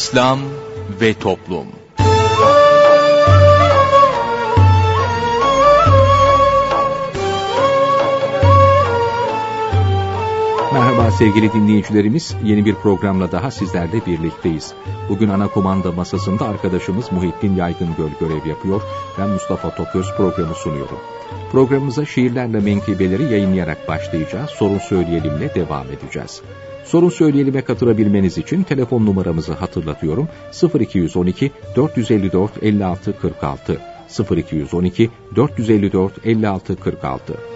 [0.00, 0.40] İslam
[1.00, 1.66] ve Toplum
[11.00, 14.74] Merhaba sevgili dinleyicilerimiz, yeni bir programla daha sizlerle birlikteyiz.
[15.08, 18.82] Bugün ana komanda masasında arkadaşımız Muhittin Yaygıngöl görev yapıyor.
[19.18, 20.98] Ben Mustafa Toköz programı sunuyorum.
[21.52, 24.50] Programımıza şiirlerle menkıbeleri yayınlayarak başlayacağız.
[24.50, 26.42] Sorun söyleyelimle devam edeceğiz.
[26.84, 30.28] Sorun söyleyelim'e katılabilmeniz için telefon numaramızı hatırlatıyorum.
[30.80, 33.80] 0212 454 56 46
[34.30, 37.49] 0212 454 56 46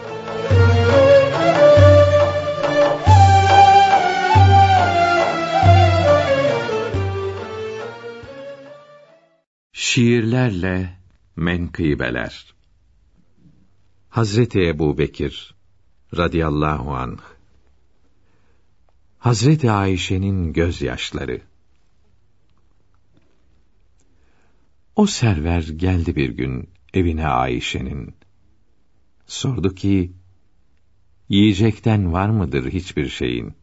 [9.94, 10.96] Şiirlerle
[11.36, 12.54] menkıbeler
[14.08, 15.54] Hazreti Ebu Bekir
[16.16, 17.20] radıyallahu anh
[19.18, 21.40] Hazreti Ayşe'nin gözyaşları
[24.96, 28.14] O server geldi bir gün evine Ayşe'nin.
[29.26, 30.12] Sordu ki,
[31.28, 33.54] yiyecekten var mıdır hiçbir şeyin?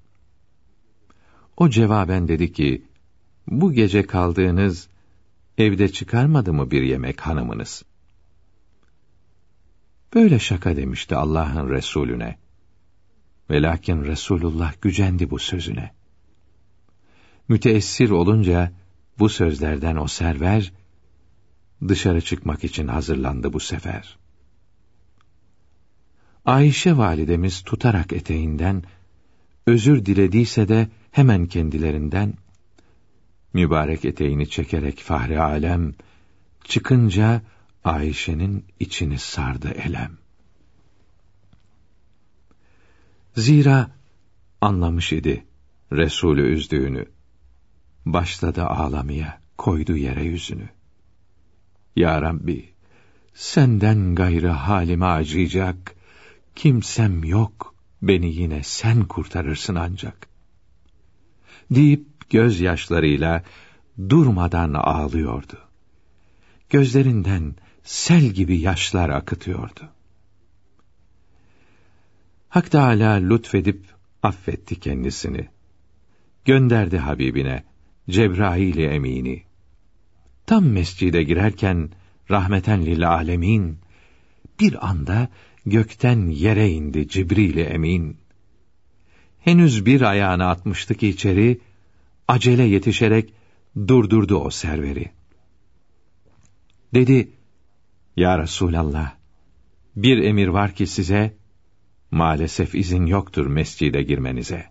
[1.58, 2.86] O cevaben dedi ki,
[3.48, 4.91] bu gece kaldığınız
[5.62, 7.84] evde çıkarmadı mı bir yemek hanımınız?
[10.14, 12.38] Böyle şaka demişti Allah'ın Resulüne.
[13.50, 15.92] Ve lakin Resulullah gücendi bu sözüne.
[17.48, 18.72] Müteessir olunca
[19.20, 20.74] bu sözlerden o server
[21.88, 24.18] dışarı çıkmak için hazırlandı bu sefer.
[26.46, 28.84] Ayşe validemiz tutarak eteğinden
[29.68, 32.34] özür dilediyse de hemen kendilerinden
[33.54, 35.94] mübarek eteğini çekerek Fahri Alem
[36.64, 37.42] çıkınca
[37.84, 40.18] Ayşe'nin içini sardı elem.
[43.36, 43.92] Zira
[44.62, 45.46] anlamış idi
[45.92, 47.06] Resulü üzdüğünü.
[48.06, 50.70] Başladı ağlamaya, koydu yere yüzünü.
[51.96, 52.70] Ya Rabbi,
[53.34, 55.96] senden gayrı halime acıyacak,
[56.56, 60.28] kimsem yok, beni yine sen kurtarırsın ancak.
[61.72, 63.44] Deyip gözyaşlarıyla
[64.10, 65.58] durmadan ağlıyordu.
[66.70, 69.90] Gözlerinden sel gibi yaşlar akıtıyordu.
[72.50, 73.86] Hak Teâlâ lütfedip
[74.24, 75.48] affetti kendisini.
[76.46, 77.64] Gönderdi Habibine,
[78.10, 79.44] Cebrail-i Emini.
[80.46, 81.90] Tam mescide girerken,
[82.32, 83.78] rahmeten lil alemin,
[84.60, 85.30] bir anda
[85.66, 88.18] gökten yere indi Cibril-i Emin.
[89.40, 91.60] Henüz bir ayağını atmıştı ki içeri,
[92.28, 93.34] acele yetişerek
[93.88, 95.12] durdurdu o serveri.
[96.94, 97.32] Dedi,
[98.16, 99.16] Ya Resulallah,
[99.96, 101.38] bir emir var ki size,
[102.12, 104.66] maalesef izin yoktur mescide girmenize.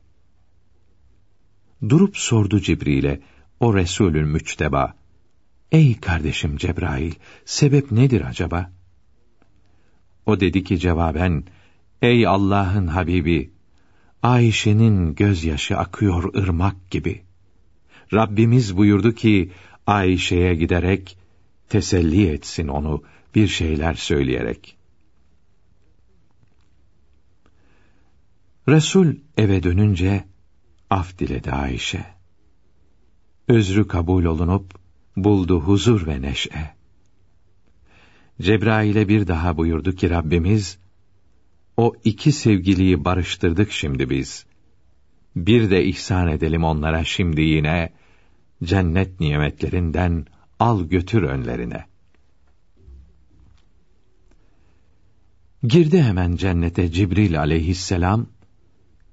[1.89, 3.21] Durup sordu Cibril'e,
[3.61, 4.95] o Resulün müçteba,
[5.73, 7.13] Ey kardeşim Cebrail,
[7.45, 8.73] sebep nedir acaba?
[10.27, 11.45] O dedi ki cevaben,
[12.03, 13.51] Ey Allah'ın Habibi,
[14.23, 17.30] Ayşe'nin gözyaşı akıyor ırmak gibi.
[18.15, 19.53] Rabbimiz buyurdu ki,
[19.87, 21.19] Ayşe'ye giderek,
[21.69, 23.03] teselli etsin onu
[23.35, 24.77] bir şeyler söyleyerek.
[28.69, 30.25] Resul eve dönünce
[30.91, 32.05] af diledi Ayşe.
[33.49, 34.75] Özrü kabul olunup
[35.17, 36.75] buldu huzur ve neşe.
[38.41, 40.79] Cebrail'e bir daha buyurdu ki Rabbimiz,
[41.77, 44.47] o iki sevgiliyi barıştırdık şimdi biz.
[45.37, 47.93] Bir de ihsan edelim onlara şimdi yine,
[48.65, 50.27] cennet nimetlerinden
[50.59, 51.87] al götür önlerine.
[55.63, 58.27] Girdi hemen cennete Cibril aleyhisselam,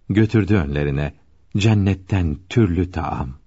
[0.09, 1.13] götürdü önlerine
[1.57, 3.37] cennetten türlü taam.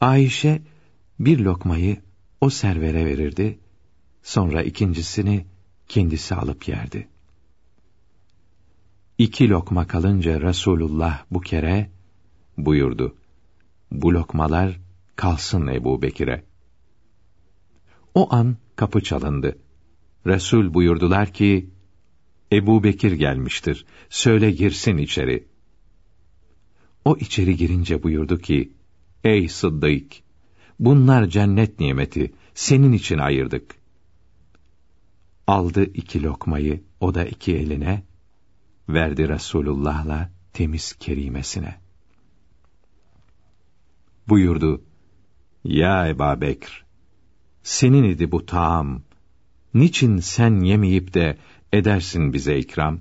[0.00, 0.62] Ayşe
[1.20, 1.96] bir lokmayı
[2.40, 3.58] o servere verirdi,
[4.22, 5.46] sonra ikincisini
[5.88, 7.08] kendisi alıp yerdi.
[9.18, 11.90] İki lokma kalınca Resulullah bu kere
[12.58, 13.16] buyurdu.
[13.92, 14.80] Bu lokmalar
[15.16, 16.44] kalsın Ebu Bekir'e.
[18.14, 19.58] O an kapı çalındı.
[20.26, 21.70] Resul buyurdular ki,
[22.52, 25.48] Ebu Bekir gelmiştir, söyle girsin içeri.
[27.04, 28.72] O içeri girince buyurdu ki,
[29.24, 30.12] Ey Sıddık!
[30.78, 33.74] Bunlar cennet nimeti, senin için ayırdık.
[35.46, 38.02] Aldı iki lokmayı, o da iki eline,
[38.88, 41.81] verdi Resulullah'la temiz kerimesine.
[44.28, 44.82] Buyurdu,
[45.64, 46.84] Ya Eba Bekr,
[47.62, 49.02] senin idi bu taam,
[49.74, 51.38] niçin sen yemeyip de
[51.72, 53.00] edersin bize ikram?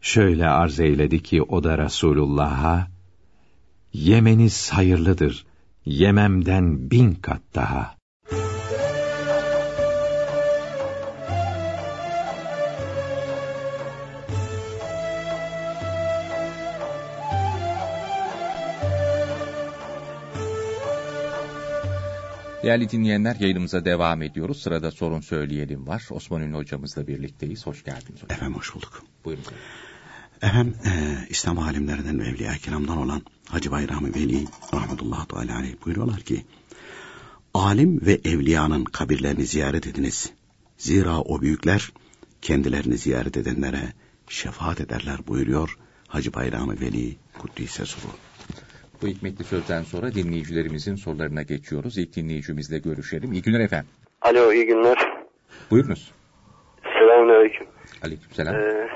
[0.00, 2.88] Şöyle arz eyledi ki o da Resulullah'a,
[3.92, 5.46] Yemeniz hayırlıdır.
[5.84, 7.97] Yememden bin kat daha.
[22.68, 24.62] Değerli dinleyenler yayınımıza devam ediyoruz.
[24.62, 26.06] Sırada sorun söyleyelim var.
[26.10, 27.66] Osman Ünlü hocamızla birlikteyiz.
[27.66, 28.36] Hoş geldiniz hocam.
[28.36, 29.02] Efendim hoş bulduk.
[29.24, 29.44] Buyurun.
[30.42, 30.90] Efendim e,
[31.28, 34.44] İslam alimlerinden ve Evliya Kiram'dan olan Hacı Bayrami Veli
[34.74, 36.44] rahmetullahi teala aleyh buyuruyorlar ki
[37.54, 40.30] alim ve evliyanın kabirlerini ziyaret ediniz.
[40.78, 41.92] Zira o büyükler
[42.42, 43.92] kendilerini ziyaret edenlere
[44.28, 45.78] şefaat ederler buyuruyor
[46.08, 48.27] Hacı Bayrami Veli Kuddise Suru.
[49.02, 51.98] Bu hikmetli sözden sonra dinleyicilerimizin sorularına geçiyoruz.
[51.98, 53.32] İlk dinleyicimizle görüşelim.
[53.32, 53.88] İyi günler efendim.
[54.22, 54.96] Alo iyi günler.
[55.70, 56.12] Buyurunuz.
[56.98, 57.66] Selamünaleyküm.
[58.04, 58.54] Aleykümselam.
[58.54, 58.88] Ee,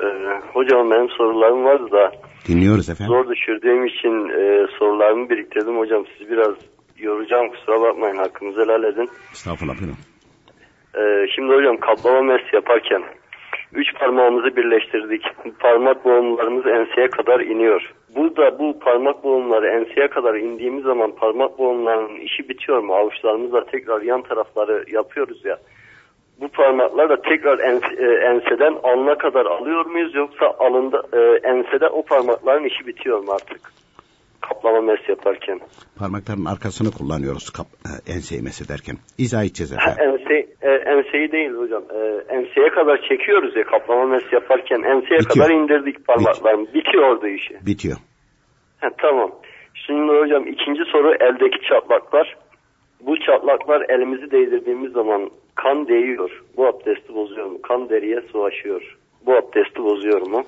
[0.00, 0.06] e,
[0.52, 2.12] hocam benim sorularım vardı da
[2.48, 3.14] Dinliyoruz efendim.
[3.14, 6.04] zor düşürdüğüm için e, sorularımı biriktirdim hocam.
[6.18, 6.54] Sizi biraz
[6.98, 9.08] yoracağım kusura bakmayın hakkınızı helal edin.
[9.32, 9.96] Estağfurullah buyurun.
[10.94, 13.02] Ee, şimdi hocam kaplama mes yaparken
[13.72, 15.22] üç parmağımızı birleştirdik.
[15.60, 17.92] Parmak boğumlarımız enseye kadar iniyor.
[18.16, 22.94] Burada bu parmak boğumları enseye kadar indiğimiz zaman parmak boğumlarının işi bitiyor mu?
[22.94, 25.58] Avuçlarımızla tekrar yan tarafları yapıyoruz ya.
[26.40, 31.88] Bu parmaklar da tekrar ens- e, enseden alına kadar alıyor muyuz yoksa alında e, ensede
[31.88, 33.60] o parmakların işi bitiyor mu artık?
[34.48, 35.60] Kaplama mes yaparken.
[35.98, 38.96] Parmakların arkasını kullanıyoruz kap, e, enseyi mesederken.
[39.18, 40.04] İzah edeceğiz efendim.
[40.04, 41.82] ense, e, enseyi değil hocam.
[41.82, 41.98] E,
[42.34, 44.76] enseye kadar çekiyoruz ya kaplama mes yaparken.
[44.82, 45.28] Enseye Bitiyor.
[45.46, 46.74] kadar indirdik parmaklarını.
[46.74, 47.66] Bitiyordu işi.
[47.66, 47.96] Bitiyor.
[48.80, 49.30] Ha, tamam.
[49.86, 52.36] Şimdi hocam ikinci soru eldeki çatlaklar.
[53.00, 56.42] Bu çatlaklar elimizi değdirdiğimiz zaman kan değiyor.
[56.56, 57.62] Bu abdesti bozuyor mu?
[57.62, 58.98] Kan deriye sulaşıyor.
[59.26, 60.44] Bu abdesti bozuyor mu?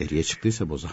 [0.00, 0.90] Deriye çıktıysa bozar.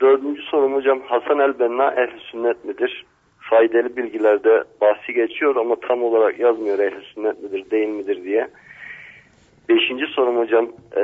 [0.00, 3.04] Dördüncü sorum hocam Hasan el-Benna ehl sünnet midir?
[3.38, 8.48] Faydalı bilgilerde bahsi geçiyor ama tam olarak yazmıyor ehl sünnet midir değil midir diye.
[9.68, 11.02] Beşinci sorum hocam e,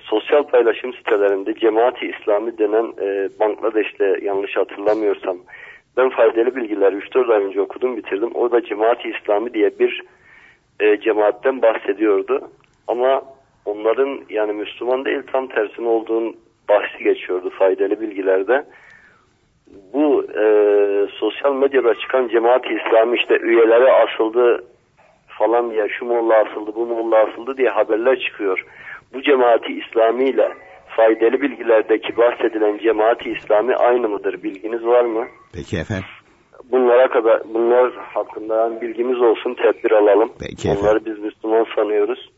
[0.00, 5.36] sosyal paylaşım sitelerinde Cemaati İslami denen e, Bangladeş'te yanlış hatırlamıyorsam
[5.96, 8.30] ben faydalı bilgiler 3-4 ay önce okudum bitirdim.
[8.34, 10.02] Orada Cemaati İslami diye bir
[10.80, 12.40] e, cemaatten bahsediyordu.
[12.88, 13.22] Ama
[13.64, 16.36] onların yani Müslüman değil tam tersine olduğun
[16.68, 18.64] bahsi geçiyordu faydalı bilgilerde.
[19.92, 20.44] Bu e,
[21.20, 24.64] sosyal medyada çıkan Cemaat-i İslami işte üyeleri asıldı
[25.38, 28.64] falan diye şu molla asıldı bu molla asıldı diye haberler çıkıyor.
[29.14, 30.48] Bu Cemaat-i İslami ile
[30.96, 34.42] faydalı bilgilerdeki bahsedilen Cemaat-i İslami aynı mıdır?
[34.42, 35.26] Bilginiz var mı?
[35.54, 36.04] Peki efendim.
[36.70, 40.32] Bunlara kadar bunlar hakkında bilgimiz olsun tedbir alalım.
[40.40, 41.02] Peki Onları efendim.
[41.06, 42.30] biz Müslüman sanıyoruz.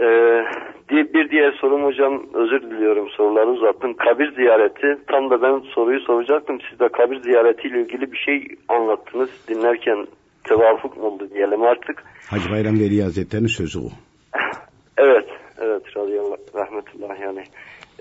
[0.00, 0.44] Ee,
[0.90, 3.94] bir diğer sorum hocam özür diliyorum soruları uzattım.
[3.94, 6.58] Kabir ziyareti tam da ben soruyu soracaktım.
[6.70, 9.30] Siz de kabir ziyaretiyle ilgili bir şey anlattınız.
[9.48, 10.06] Dinlerken
[10.44, 12.02] tevafuk mu oldu diyelim artık.
[12.30, 13.88] Hacı Bayram Veli Hazretleri'nin sözü o.
[14.98, 15.28] Evet,
[15.60, 17.42] evet radıyallahu rahmetullah yani.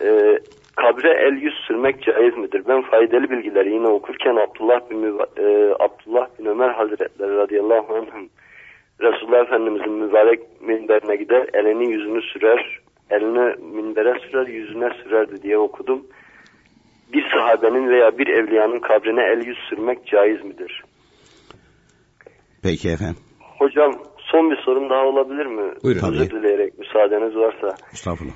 [0.01, 0.39] Ee,
[0.75, 2.63] kabre el yüz sürmek caiz midir?
[2.67, 8.29] Ben faydalı bilgileri yine okurken Abdullah bin, Müba- e, Abdullah bin Ömer Hazretleri radıyallahu anh'ın
[9.01, 16.07] Resulullah Efendimizin mübarek minberine gider, elini yüzünü sürer, elini minbere sürer, yüzüne sürerdi diye okudum.
[17.13, 20.83] Bir sahabenin veya bir evliyanın kabrine el yüz sürmek caiz midir?
[22.63, 23.17] Peki efendim.
[23.59, 25.73] Hocam son bir sorum daha olabilir mi?
[25.83, 26.11] Buyurun.
[26.11, 27.75] Özür dileyerek müsaadeniz varsa.
[27.93, 28.33] Estağfurullah.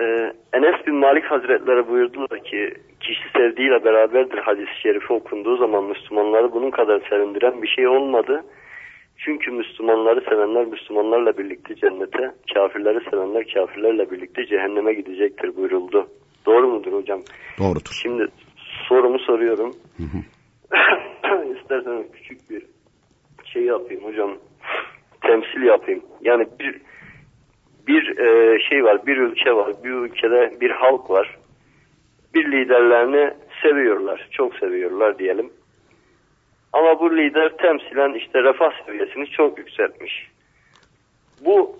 [0.00, 6.52] Ee, Enes bin Malik Hazretleri buyurdular ki kişi sevdiğiyle beraberdir hadis-i şerifi okunduğu zaman Müslümanları
[6.52, 8.44] bunun kadar sevindiren bir şey olmadı.
[9.18, 16.08] Çünkü Müslümanları sevenler Müslümanlarla birlikte cennete, kafirleri sevenler kafirlerle birlikte cehenneme gidecektir buyuruldu.
[16.46, 17.22] Doğru mudur hocam?
[17.58, 17.98] Doğrudur.
[18.02, 18.26] Şimdi
[18.88, 19.74] sorumu soruyorum.
[19.96, 20.18] Hı hı.
[21.60, 22.62] İsterseniz küçük bir
[23.44, 24.30] şey yapayım hocam.
[25.22, 26.02] Temsil yapayım.
[26.20, 26.80] Yani bir
[27.86, 29.72] bir e, şey var, bir ülke var.
[29.84, 31.38] Bir ülkede bir halk var.
[32.34, 34.28] Bir liderlerini seviyorlar.
[34.30, 35.50] Çok seviyorlar diyelim.
[36.72, 40.28] Ama bu lider temsilen işte refah seviyesini çok yükseltmiş.
[41.44, 41.76] Bu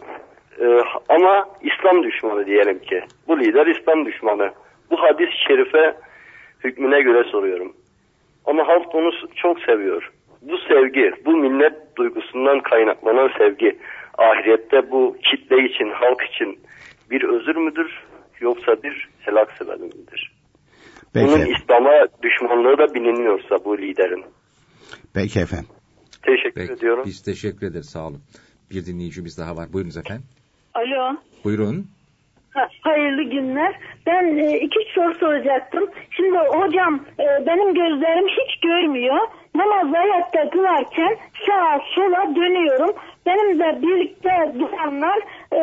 [0.60, 0.66] e,
[1.08, 3.02] ama İslam düşmanı diyelim ki.
[3.28, 4.50] Bu lider İslam düşmanı.
[4.90, 5.94] Bu hadis-i şerife
[6.64, 7.76] hükmüne göre soruyorum.
[8.44, 10.12] Ama halk onu çok seviyor.
[10.42, 13.78] Bu sevgi, bu minnet duygusundan kaynaklanan sevgi
[14.18, 16.58] ahirette bu kitle için, halk için
[17.10, 18.04] bir özür müdür
[18.40, 20.32] yoksa bir helak sebebi midir?
[21.14, 21.46] Peki Bunun.
[21.46, 24.24] İslam'a düşmanlığı da bilinmiyorsa bu liderin.
[25.14, 25.68] Peki efendim.
[26.22, 27.04] Teşekkür Peki, ediyorum.
[27.06, 27.90] Biz teşekkür ederiz.
[27.90, 28.22] Sağ olun.
[28.70, 29.72] Bir dinleyicimiz daha var.
[29.72, 30.26] Buyurunuz efendim.
[30.74, 31.16] Alo.
[31.44, 31.86] Buyurun.
[32.80, 33.74] Hayırlı günler.
[34.06, 35.90] Ben e, iki soru soracaktım.
[36.10, 39.18] Şimdi hocam e, benim gözlerim hiç görmüyor.
[39.54, 42.96] Namaz ayakta kılarken sağa sola dönüyorum.
[43.26, 45.18] Benim de birlikte duranlar
[45.52, 45.60] e,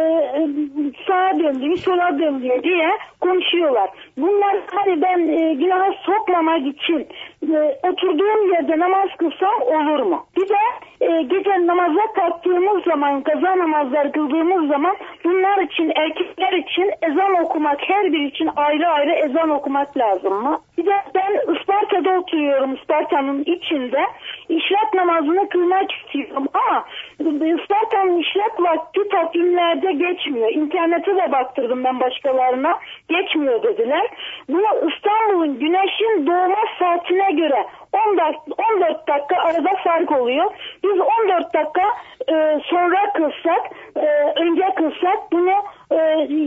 [1.07, 2.89] sağa döndüğüm, sola döndüğüm diye
[3.21, 3.89] konuşuyorlar.
[4.17, 7.07] Bunlar hani ben e, günaha sokmamak için
[7.53, 10.25] e, oturduğum yerde namaz kılsam olur mu?
[10.37, 10.55] Bir de
[11.01, 17.79] e, gece namaza kalktığımız zaman, kaza namazlar kıldığımız zaman bunlar için, erkekler için ezan okumak,
[17.89, 20.59] her bir için ayrı ayrı ezan okumak lazım mı?
[20.77, 24.05] Bir de ben Isparta'da oturuyorum, Isparta'nın içinde.
[24.49, 26.85] İşrak namazını kılmak istiyorum ama
[27.19, 30.51] Isparta'nın işrak vakti takvimlerde geçmiyor.
[30.51, 32.79] İnternete de baktırdım ben başkalarına.
[33.09, 34.04] Geçmiyor dediler.
[34.49, 38.35] Bunu İstanbul'un güneşin doğma saatine göre 14,
[38.75, 40.45] 14 dakika arada fark oluyor.
[40.83, 41.81] Biz 14 dakika
[42.27, 42.35] e,
[42.69, 43.63] sonra kılsak,
[43.95, 44.05] e,
[44.41, 45.55] önce kılsak bunu
[45.91, 45.95] e,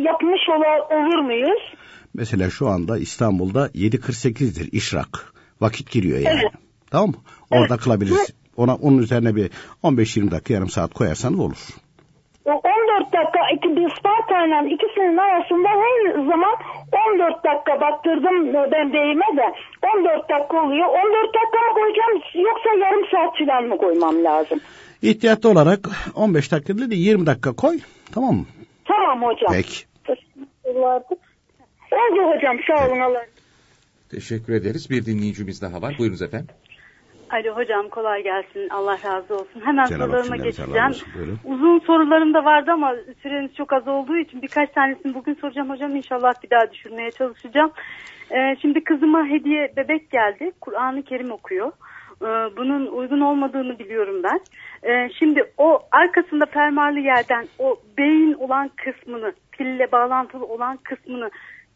[0.09, 0.41] yapmış
[0.91, 1.75] olur muyuz?
[2.15, 5.33] Mesela şu anda İstanbul'da 7.48'dir işrak.
[5.61, 6.41] Vakit giriyor yani.
[6.43, 6.53] Evet.
[6.91, 7.15] Tamam mı?
[7.51, 7.81] Orada Evet.
[7.85, 8.35] kılabiliriz.
[8.57, 9.51] Ona onun üzerine bir
[9.83, 11.57] 15-20 dakika yarım saat koyarsanız olur.
[12.99, 13.91] O 14 dakika iki, bir
[14.47, 16.55] ile ikisinin arasında her zaman
[17.15, 19.55] 14 dakika baktırdım e, ben deyime de
[19.97, 20.87] 14 dakika oluyor.
[20.87, 24.61] 14 dakika mı koyacağım yoksa yarım saat falan mı koymam lazım?
[25.03, 25.81] İhtiyatlı olarak
[26.15, 27.79] 15 dakika değil de 20 dakika koy.
[28.15, 28.47] Tamam mı?
[28.85, 29.53] Tamam hocam.
[29.53, 29.85] Peki.
[30.05, 31.03] Teşekkürler.
[31.93, 33.27] Oldu hocam sağ olun Allah.
[34.11, 34.91] Teşekkür ederiz.
[34.91, 35.95] Bir dinleyicimiz daha var.
[35.99, 36.49] Buyurunuz efendim.
[37.31, 38.69] Alo hocam kolay gelsin.
[38.71, 39.61] Allah razı olsun.
[39.65, 40.93] Hemen Cenab-ı Hak sorularıma geçeceğim.
[41.45, 45.97] Uzun sorularım da vardı ama süreniz çok az olduğu için birkaç tanesini bugün soracağım hocam.
[45.97, 47.71] İnşallah bir daha düşürmeye çalışacağım.
[48.31, 50.53] Ee, şimdi kızıma hediye bebek geldi.
[50.61, 51.73] Kur'an-ı Kerim okuyor.
[52.23, 54.41] Ee, bunun uygun olmadığını biliyorum ben.
[54.91, 61.31] Ee, şimdi o arkasında fermuarlı yerden o beyin olan kısmını, pille bağlantılı olan kısmını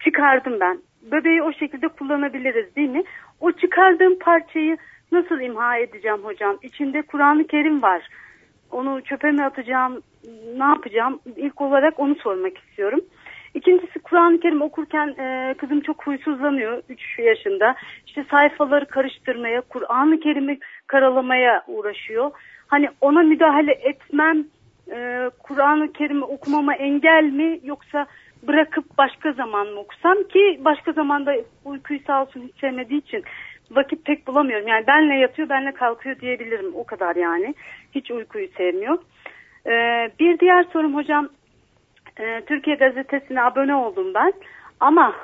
[0.04, 0.78] çıkardım ben.
[1.02, 3.02] Bebeği o şekilde kullanabiliriz değil mi?
[3.40, 4.76] O çıkardığım parçayı
[5.12, 6.58] nasıl imha edeceğim hocam?
[6.62, 8.08] İçinde Kur'an-ı Kerim var.
[8.70, 10.02] Onu çöpe mi atacağım?
[10.56, 11.20] Ne yapacağım?
[11.36, 13.00] İlk olarak onu sormak istiyorum.
[13.54, 17.74] İkincisi Kur'an-ı Kerim okurken e, kızım çok huysuzlanıyor 3 yaşında.
[18.06, 22.30] İşte sayfaları karıştırmaya, Kur'an-ı Kerim'i karalamaya uğraşıyor.
[22.66, 24.44] Hani ona müdahale etmem
[24.92, 28.06] e, Kur'an-ı Kerim'i okumama engel mi yoksa
[28.48, 33.24] bırakıp başka zaman mı okusam ki başka zamanda uykuyu sağ olsun hiç sevmediği için
[33.76, 34.68] vakit pek bulamıyorum.
[34.68, 37.54] Yani benle yatıyor benle kalkıyor diyebilirim o kadar yani.
[37.94, 38.98] Hiç uykuyu sevmiyor.
[39.66, 41.28] Ee, bir diğer sorum hocam
[42.20, 44.32] e, Türkiye Gazetesi'ne abone oldum ben
[44.80, 45.14] ama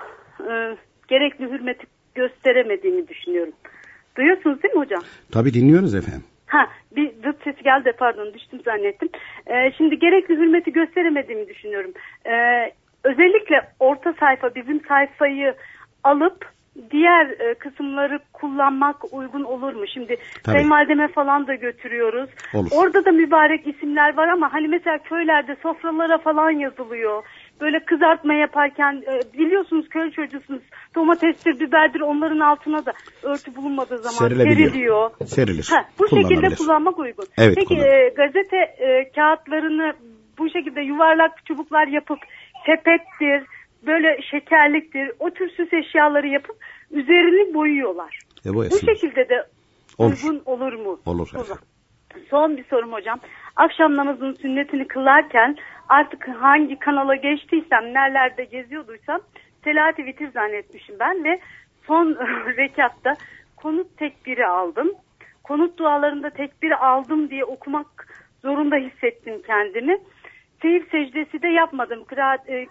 [0.41, 0.77] e,
[1.09, 3.53] gerekli hürmeti gösteremediğimi düşünüyorum.
[4.17, 5.03] Duyuyorsunuz değil mi hocam?
[5.33, 6.25] Tabii dinliyoruz efendim.
[6.47, 9.09] Ha bir zıt sesi geldi de pardon düştüm zannettim.
[9.47, 11.91] Ee, şimdi gerekli hürmeti gösteremediğimi düşünüyorum.
[12.27, 12.73] Ee,
[13.05, 15.55] özellikle orta sayfa bizim sayfayı
[16.05, 16.53] alıp
[16.91, 19.85] diğer e, kısımları kullanmak uygun olur mu?
[19.95, 22.31] Şimdi kayınvalideme falan da götürüyoruz.
[22.55, 22.69] Olur.
[22.73, 27.23] Orada da mübarek isimler var ama hani mesela köylerde sofralara falan yazılıyor.
[27.61, 30.63] Böyle kızartma yaparken e, biliyorsunuz köy çocuğusunuz
[30.95, 32.93] domatestir, biberdir onların altına da
[33.23, 35.11] örtü bulunmadığı zaman seriliyor.
[35.27, 35.69] Serilir.
[35.71, 37.25] Ha, bu şekilde kullanmak uygun.
[37.39, 39.93] Evet, Peki e, gazete e, kağıtlarını
[40.39, 42.19] bu şekilde yuvarlak çubuklar yapıp
[42.67, 46.57] sepettir, böyle şekerliktir, o tür süs eşyaları yapıp
[46.91, 48.19] üzerini boyuyorlar.
[48.47, 49.45] E, Bu şekilde de
[49.99, 50.17] Olur.
[50.25, 51.01] uygun olur mu?
[51.07, 51.29] Olur.
[52.31, 53.21] Son bir sorum hocam.
[53.57, 55.57] Akşam namazının sünnetini kılarken
[55.89, 59.21] artık hangi kanala geçtiysem, nerelerde geziyorduysam
[59.65, 61.41] Selahat-i Vitir zannetmişim ben ve
[61.87, 62.15] son
[62.57, 63.15] rekatta
[63.57, 64.93] konut tekbiri aldım.
[65.45, 68.09] Konut dualarında tekbiri aldım diye okumak
[68.43, 69.99] zorunda hissettim kendimi.
[70.63, 72.05] Seyir secdesi de yapmadım.
[72.05, 72.67] Kıraat, e,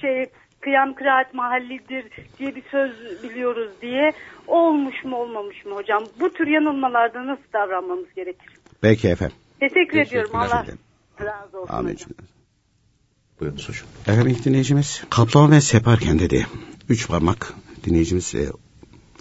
[0.00, 0.26] şey
[0.60, 2.04] kıyam kıraat mahallidir
[2.38, 4.12] diye bir söz biliyoruz diye
[4.46, 6.04] olmuş mu olmamış mı hocam?
[6.20, 8.48] Bu tür yanılmalarda nasıl davranmamız gerekir?
[8.80, 9.36] Peki efendim.
[9.60, 10.30] Teşekkür ediyorum.
[10.32, 10.64] Teşekkürler
[11.20, 11.74] Allah razı olsun.
[11.74, 11.98] Amin.
[13.40, 13.86] Buyurunuz hocam.
[14.06, 16.46] Efendim ilk dinleyicimiz kaplama ve separken dedi.
[16.88, 18.46] Üç parmak dinleyicimiz e,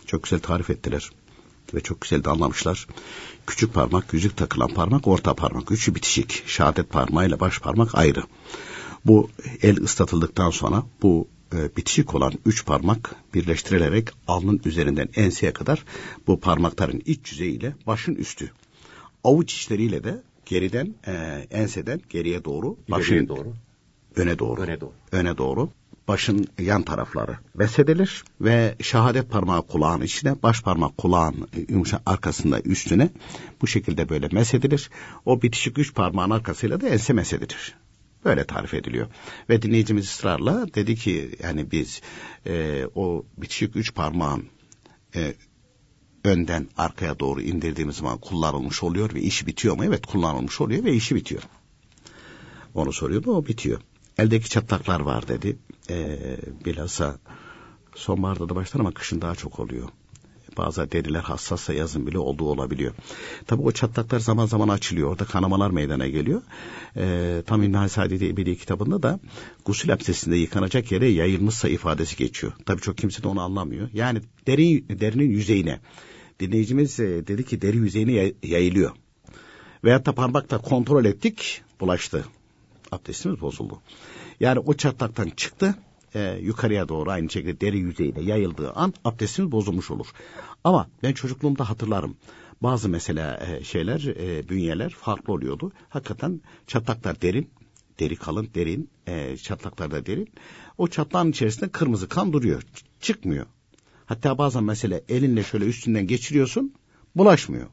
[0.06, 1.10] çok güzel tarif ettiler.
[1.74, 2.88] Ve çok güzel de anlamışlar.
[3.48, 5.72] Küçük parmak, yüzük takılan parmak, orta parmak.
[5.72, 6.44] Üçü bitişik.
[6.48, 8.24] Şehadet parmağıyla baş parmak ayrı.
[9.08, 9.30] Bu
[9.62, 15.84] el ıslatıldıktan sonra bu e, bitişik olan üç parmak birleştirilerek alnın üzerinden enseye kadar
[16.28, 18.52] bu parmakların iç yüzeyiyle başın üstü.
[19.24, 21.14] Avuç içleriyle de geriden e,
[21.52, 23.54] enseden geriye doğru başın İleriye doğru.
[24.16, 24.62] öne doğru.
[24.62, 24.92] Öne doğru.
[25.12, 25.70] Öne doğru.
[26.08, 33.10] Başın yan tarafları mesedilir ve şehadet parmağı kulağın içine, baş parmak kulağın yumuşak arkasında üstüne
[33.62, 34.90] bu şekilde böyle mesedilir.
[35.26, 37.76] O bitişik üç parmağın arkasıyla da ense mesedilir.
[38.26, 39.08] Böyle tarif ediliyor.
[39.50, 42.02] Ve dinleyicimiz ısrarla dedi ki yani biz
[42.46, 44.46] e, o bitişik üç parmağın
[45.16, 45.34] e,
[46.24, 49.86] önden arkaya doğru indirdiğimiz zaman kullanılmış oluyor ve işi bitiyor mu?
[49.86, 51.42] Evet kullanılmış oluyor ve işi bitiyor.
[52.74, 53.82] Onu soruyordu o bitiyor.
[54.18, 55.58] Eldeki çatlaklar var dedi.
[55.90, 57.20] Ee, bilhassa
[57.96, 59.90] sonbaharda da başlar ama kışın daha çok oluyor.
[60.58, 62.94] Bazı deriler hassassa yazın bile olduğu olabiliyor.
[63.48, 65.12] Tabi o çatlaklar zaman zaman açılıyor.
[65.12, 66.42] Orada kanamalar meydana geliyor.
[66.98, 69.20] Ee, tam İnnal Saadeti Ebedi kitabında da
[69.66, 72.54] gusül abdestinde yıkanacak yere yayılmışsa ifadesi geçiyor.
[72.66, 73.90] Tabi çok kimse de onu anlamıyor.
[73.94, 75.80] Yani derin, derinin yüzeyine.
[76.40, 78.92] Dinleyicimiz e, dedi ki deri yüzeyine yayılıyor.
[79.84, 82.26] Veyahut da parmakla kontrol ettik bulaştı.
[82.92, 83.82] Abdestimiz bozuldu.
[84.40, 85.76] Yani o çatlaktan çıktı
[86.18, 90.08] e, yukarıya doğru aynı şekilde deri yüzeyine yayıldığı an abdestimiz bozulmuş olur.
[90.64, 92.18] Ama ben çocukluğumda hatırlarım.
[92.62, 95.72] Bazı mesela e, şeyler, e, bünyeler farklı oluyordu.
[95.90, 97.50] Hakikaten çatlaklar derin,
[98.00, 100.30] deri kalın, derin, e, çatlaklar da derin.
[100.78, 102.64] O çatlağın içerisinde kırmızı kan duruyor,
[103.02, 103.46] çıkmıyor.
[104.06, 106.74] Hatta bazen mesela elinle şöyle üstünden geçiriyorsun,
[107.16, 107.68] bulaşmıyor.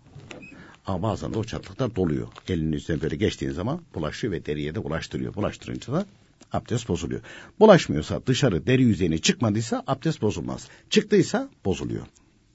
[0.87, 2.29] Ama bazen de o çatlaklar doluyor.
[2.49, 5.35] Elinin üstüne böyle geçtiğin zaman bulaşıyor ve deriye de ulaştırıyor.
[5.35, 6.07] Bulaştırınca da
[6.53, 7.21] abdest bozuluyor.
[7.61, 10.69] Bulaşmıyorsa dışarı deri yüzeyine çıkmadıysa abdest bozulmaz.
[10.91, 12.07] Çıktıysa bozuluyor.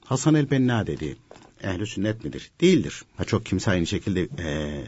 [0.04, 1.16] Hasan el-Benna dedi.
[1.62, 2.50] Ehli sünnet midir?
[2.60, 3.02] Değildir.
[3.16, 4.82] Ha, çok kimse aynı şekilde e,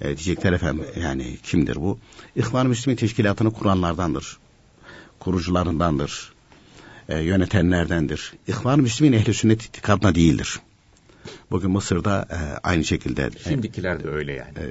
[0.00, 1.98] e, diyecekler efendim yani kimdir bu?
[2.36, 4.38] İhvan-ı Müslümin teşkilatını kuranlardandır.
[5.20, 6.32] Kurucularındandır.
[7.08, 8.32] E, yönetenlerdendir.
[8.48, 10.60] İhvan-ı Müslümin ehli sünnet itikadına değildir.
[11.50, 14.58] Bugün Mısır'da e, aynı şekilde Şimdikiler de öyle yani.
[14.58, 14.66] E,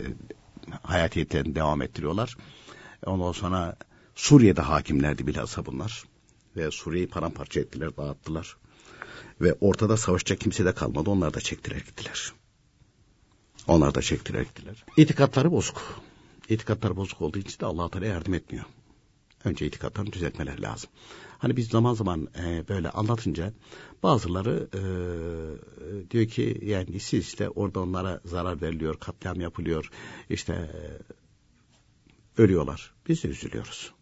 [0.83, 2.37] hayatiyetlerini devam ettiriyorlar.
[3.05, 3.75] Ondan sonra
[4.15, 6.03] Suriye'de hakimlerdi bilhassa bunlar.
[6.57, 8.57] Ve Suriye'yi paramparça ettiler, dağıttılar.
[9.41, 11.09] Ve ortada savaşacak kimse de kalmadı.
[11.09, 12.33] Onlar da çektiler gittiler.
[13.67, 14.85] Onlar da çektiler gittiler.
[14.97, 16.01] İtikatları bozuk.
[16.49, 18.65] İtikatları bozuk olduğu için de allah Teala yardım etmiyor.
[19.43, 20.89] Önce itikatlarını düzeltmeler lazım.
[21.37, 23.53] Hani biz zaman zaman e, böyle anlatınca
[24.03, 24.81] bazıları e,
[26.11, 29.89] diyor ki yani siz işte orada onlara zarar veriliyor, katliam yapılıyor,
[30.29, 30.79] işte e,
[32.37, 32.93] ölüyorlar.
[33.07, 33.93] Biz üzülüyoruz.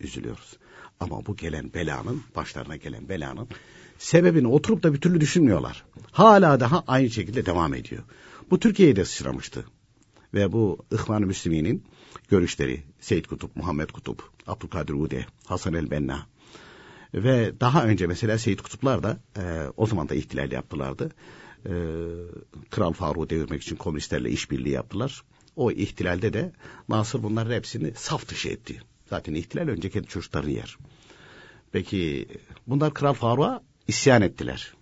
[0.00, 0.56] Üzülüyoruz.
[1.00, 3.48] Ama bu gelen belanın, başlarına gelen belanın
[3.98, 5.84] sebebini oturup da bir türlü düşünmüyorlar.
[6.12, 8.02] Hala daha aynı şekilde devam ediyor.
[8.50, 9.64] Bu Türkiye'ye de sıçramıştı.
[10.34, 11.84] Ve bu İhvan-ı Müslümin'in
[12.28, 16.26] görüşleri, Seyyid Kutup, Muhammed Kutup, Abdülkadir Ude, Hasan el-Benna
[17.14, 19.42] ve daha önce mesela Seyyid Kutuplar da e,
[19.76, 21.10] o zaman da ihtilal yaptılardı.
[21.66, 21.72] E,
[22.70, 25.22] Kral Faruk'u devirmek için komünistlerle işbirliği yaptılar.
[25.56, 26.52] O ihtilalde de
[26.88, 28.80] Nasır bunların hepsini saf dışı etti.
[29.10, 30.76] Zaten ihtilal önce kendi çocuklarını yer.
[31.72, 32.28] Peki
[32.66, 34.74] bunlar Kral Faruk'a isyan ettiler.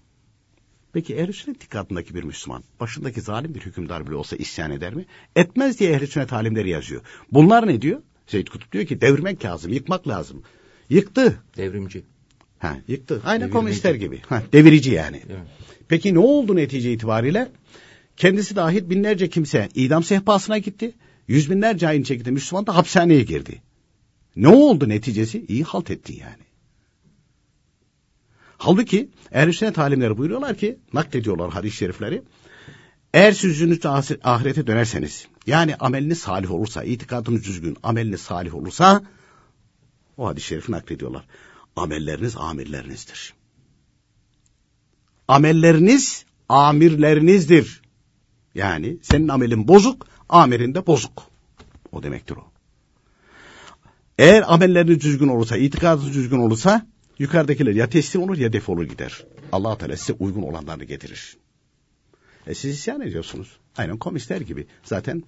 [0.93, 5.07] Peki ehl sünnet adındaki bir Müslüman başındaki zalim bir hükümdar bile olsa isyan eder mi?
[5.37, 7.03] Etmez diye ehl sünnet alimleri yazıyor.
[7.33, 8.03] Bunlar ne diyor?
[8.27, 10.43] Seyyid Kutup diyor ki devirmek lazım, yıkmak lazım.
[10.91, 11.43] Yıktı.
[11.57, 12.03] Devrimci.
[12.59, 13.23] Ha, yıktı.
[13.25, 14.21] Aynı komünistler gibi.
[14.29, 15.23] Ha, devirici yani.
[15.27, 15.41] Evet.
[15.89, 17.49] Peki ne oldu netice itibariyle?
[18.17, 20.95] Kendisi dahil binlerce kimse idam sehpasına gitti.
[21.29, 23.63] Yüz binlerce aynı şekilde Müslüman da hapishaneye girdi.
[24.37, 25.45] Ne oldu neticesi?
[25.49, 26.43] İyi halt etti yani.
[28.59, 32.23] Halbuki ehl sünnet alimleri buyuruyorlar ki naklediyorlar hadis-i şerifleri.
[33.15, 33.89] Eğer siz yüzünüzü
[34.23, 39.03] ahirete dönerseniz yani ameliniz salih olursa, itikadınız düzgün, ameliniz salih olursa
[40.17, 41.25] o hadis-i şerifi naklediyorlar.
[41.77, 43.35] Amelleriniz amirlerinizdir.
[45.29, 47.82] Amelleriniz amirlerinizdir.
[48.55, 51.23] Yani senin amelin bozuk, amirin de bozuk.
[51.93, 52.45] O demektir o.
[54.19, 56.87] Eğer amelleriniz düzgün olursa, itikadınız düzgün olursa
[57.19, 59.25] yukarıdakiler ya teslim olur ya defolur gider.
[59.53, 61.37] allah Teala size uygun olanlarını getirir.
[62.47, 63.57] E siz isyan ediyorsunuz.
[63.77, 64.67] Aynen komistler gibi.
[64.85, 65.23] Zaten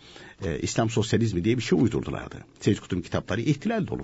[0.45, 2.37] e, İslam sosyalizmi diye bir şey uydurdulardı.
[2.61, 4.03] Seyyid Kutup'un kitapları ihtilal dolu.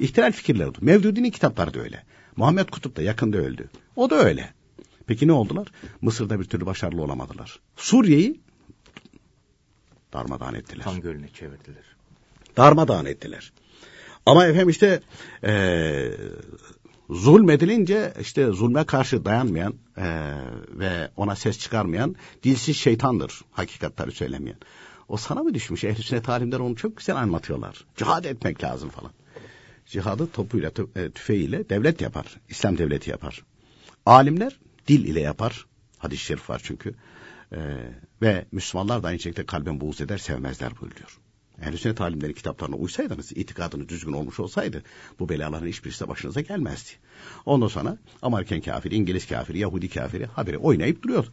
[0.00, 0.78] İhtilal fikirleri oldu.
[0.80, 2.02] Mevdudi'nin kitapları da öyle.
[2.36, 3.70] Muhammed Kutup da yakında öldü.
[3.96, 4.54] O da öyle.
[5.12, 5.68] Peki ne oldular?
[6.00, 7.60] Mısır'da bir türlü başarılı olamadılar.
[7.76, 8.40] Suriye'yi
[10.12, 10.84] darmadağın ettiler.
[10.84, 11.84] Kan gölüne çevirdiler.
[12.56, 13.52] Darmadağın ettiler.
[14.26, 15.00] Ama efendim işte
[15.44, 16.10] ee,
[17.10, 20.34] zulmedilince işte zulme karşı dayanmayan ee,
[20.68, 24.58] ve ona ses çıkarmayan dilsiz şeytandır hakikatleri söylemeyen.
[25.08, 25.84] O sana mı düşmüş?
[25.84, 27.84] Ehl-i sünnet alimler onu çok güzel anlatıyorlar.
[27.96, 29.12] Cihad etmek lazım falan.
[29.86, 32.40] Cihadı topuyla, e, tüfeğiyle devlet yapar.
[32.48, 33.42] İslam devleti yapar.
[34.06, 35.66] Alimler dil ile yapar.
[35.98, 36.94] Hadis-i şerif var çünkü.
[37.52, 37.58] Ee,
[38.22, 41.18] ve Müslümanlar da aynı şekilde kalben buğz eder, sevmezler buyuruyor.
[41.62, 44.82] Ehl-i sünnet alimleri kitaplarına uysaydınız, itikadınız düzgün olmuş olsaydı
[45.18, 46.90] bu belaların hiçbirisi de başınıza gelmezdi.
[47.46, 51.26] Ondan sonra Amerikan kafiri, İngiliz kafiri, Yahudi kafiri haberi oynayıp duruyor.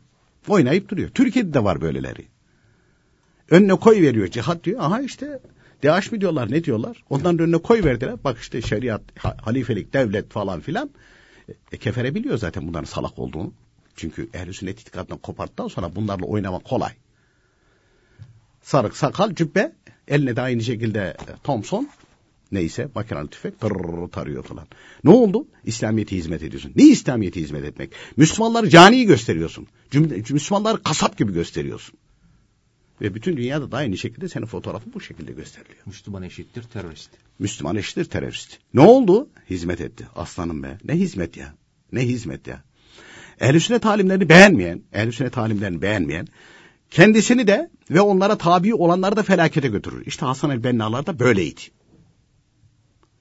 [0.48, 1.10] Oynayıp duruyor.
[1.10, 2.28] Türkiye'de de var böyleleri.
[3.50, 4.80] Önüne koy veriyor cihat diyor.
[4.82, 5.40] Aha işte
[5.84, 7.04] DH mi diyorlar ne diyorlar?
[7.10, 8.16] Ondan önüne koy verdiler.
[8.24, 10.90] Bak işte şeriat, halifelik, devlet falan filan.
[11.72, 13.54] E, kefere biliyor zaten bunların salak olduğunu.
[13.96, 16.92] Çünkü ehl-i sünnet itikadından koparttıktan sonra bunlarla oynamak kolay.
[18.62, 19.72] Sarık, sakal, cübbe,
[20.08, 21.90] eline de aynı şekilde e, Thompson,
[22.52, 24.68] neyse makinalı tüfek tırrrr tarıyor falan.
[25.04, 25.48] Ne oldu?
[25.64, 26.72] İslamiyet'e hizmet ediyorsun.
[26.76, 27.92] Ne İslamiyet'e hizmet etmek?
[28.18, 29.68] Müslümanları caniyi gösteriyorsun.
[30.30, 32.00] Müslümanları kasap gibi gösteriyorsun.
[33.02, 35.80] Ve bütün dünyada da aynı şekilde senin fotoğrafın bu şekilde gösteriliyor.
[35.86, 37.10] Müslüman eşittir terörist.
[37.40, 38.58] Müslüman eşittir terörist.
[38.74, 39.30] Ne oldu?
[39.50, 40.08] Hizmet etti.
[40.16, 40.78] Aslanım be.
[40.84, 41.54] Ne hizmet ya?
[41.92, 42.64] Ne hizmet ya?
[43.40, 46.28] Ehl-i sünnet talimlerini beğenmeyen, ehl-i sünnet talimlerini beğenmeyen,
[46.92, 50.06] kendisini de ve onlara tabi olanları da felakete götürür.
[50.06, 51.62] İşte Hasan el-Benna'lar da böyleydi.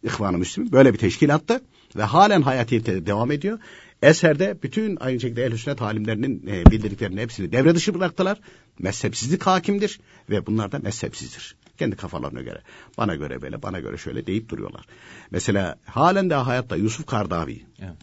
[0.02, 1.60] İhvan-ı Müslümin böyle bir teşkilattı
[1.96, 3.58] ve halen hayatiyette devam ediyor.
[4.02, 8.40] Eserde bütün aynı şekilde ehl sünnet alimlerinin e, bildirdiklerinin hepsini devre dışı bıraktılar.
[8.78, 11.56] Mezhepsizlik hakimdir ve bunlar da mezhepsizdir.
[11.78, 12.62] Kendi kafalarına göre.
[12.98, 14.86] Bana göre böyle, bana göre şöyle deyip duruyorlar.
[15.30, 17.62] Mesela halen de hayatta Yusuf Kardavi.
[17.78, 17.96] Evet.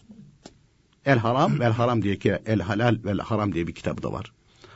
[1.04, 4.32] El Haram vel Haram diye ki El Halal vel Haram diye bir kitabı da var.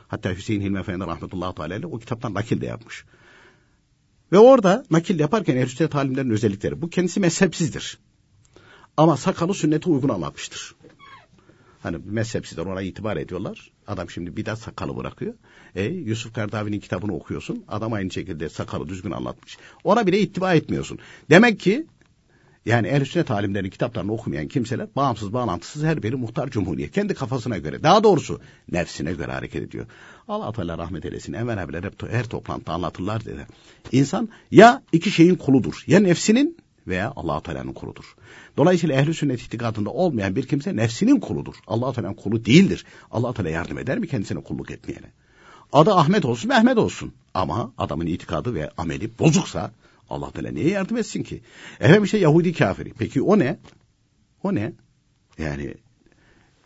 [0.07, 3.05] Hatta Hüseyin Hilmi Efendi rahmetullahi teala o kitaptan nakil de yapmış.
[4.31, 5.95] Ve orada nakil yaparken ehl sünnet
[6.31, 6.81] özellikleri.
[6.81, 7.99] Bu kendisi mezhepsizdir.
[8.97, 10.75] Ama sakalı sünnete uygun anlatmıştır.
[11.83, 13.71] Hani mezhepsizler ona itibar ediyorlar.
[13.87, 15.33] Adam şimdi bir daha sakalı bırakıyor.
[15.75, 17.63] E, Yusuf Kardavi'nin kitabını okuyorsun.
[17.67, 19.57] Adam aynı şekilde sakalı düzgün anlatmış.
[19.83, 20.99] Ona bile ittiba etmiyorsun.
[21.29, 21.85] Demek ki
[22.65, 26.91] yani ehl sünnet alimlerinin kitaplarını okumayan kimseler bağımsız bağlantısız her biri muhtar cumhuriyet.
[26.91, 28.41] Kendi kafasına göre daha doğrusu
[28.71, 29.85] nefsine göre hareket ediyor.
[30.27, 31.33] Allah Teala rahmet eylesin.
[31.33, 33.47] Emel abiler hep her toplantıda anlatırlar dedi.
[33.91, 35.83] İnsan ya iki şeyin kuludur.
[35.87, 38.15] Ya nefsinin veya allah Teala'nın kuludur.
[38.57, 41.55] Dolayısıyla ehli sünnet itikadında olmayan bir kimse nefsinin kuludur.
[41.67, 42.85] allah Teala'nın kulu değildir.
[43.11, 45.11] allah Teala yardım eder mi kendisine kulluk etmeyene?
[45.73, 47.13] Adı Ahmet olsun Mehmet olsun.
[47.33, 49.71] Ama adamın itikadı ve ameli bozuksa
[50.09, 51.41] Allah Teala niye yardım etsin ki?
[51.79, 52.93] Efendim işte Yahudi kafiri.
[52.99, 53.57] Peki o ne?
[54.43, 54.73] O ne?
[55.37, 55.73] Yani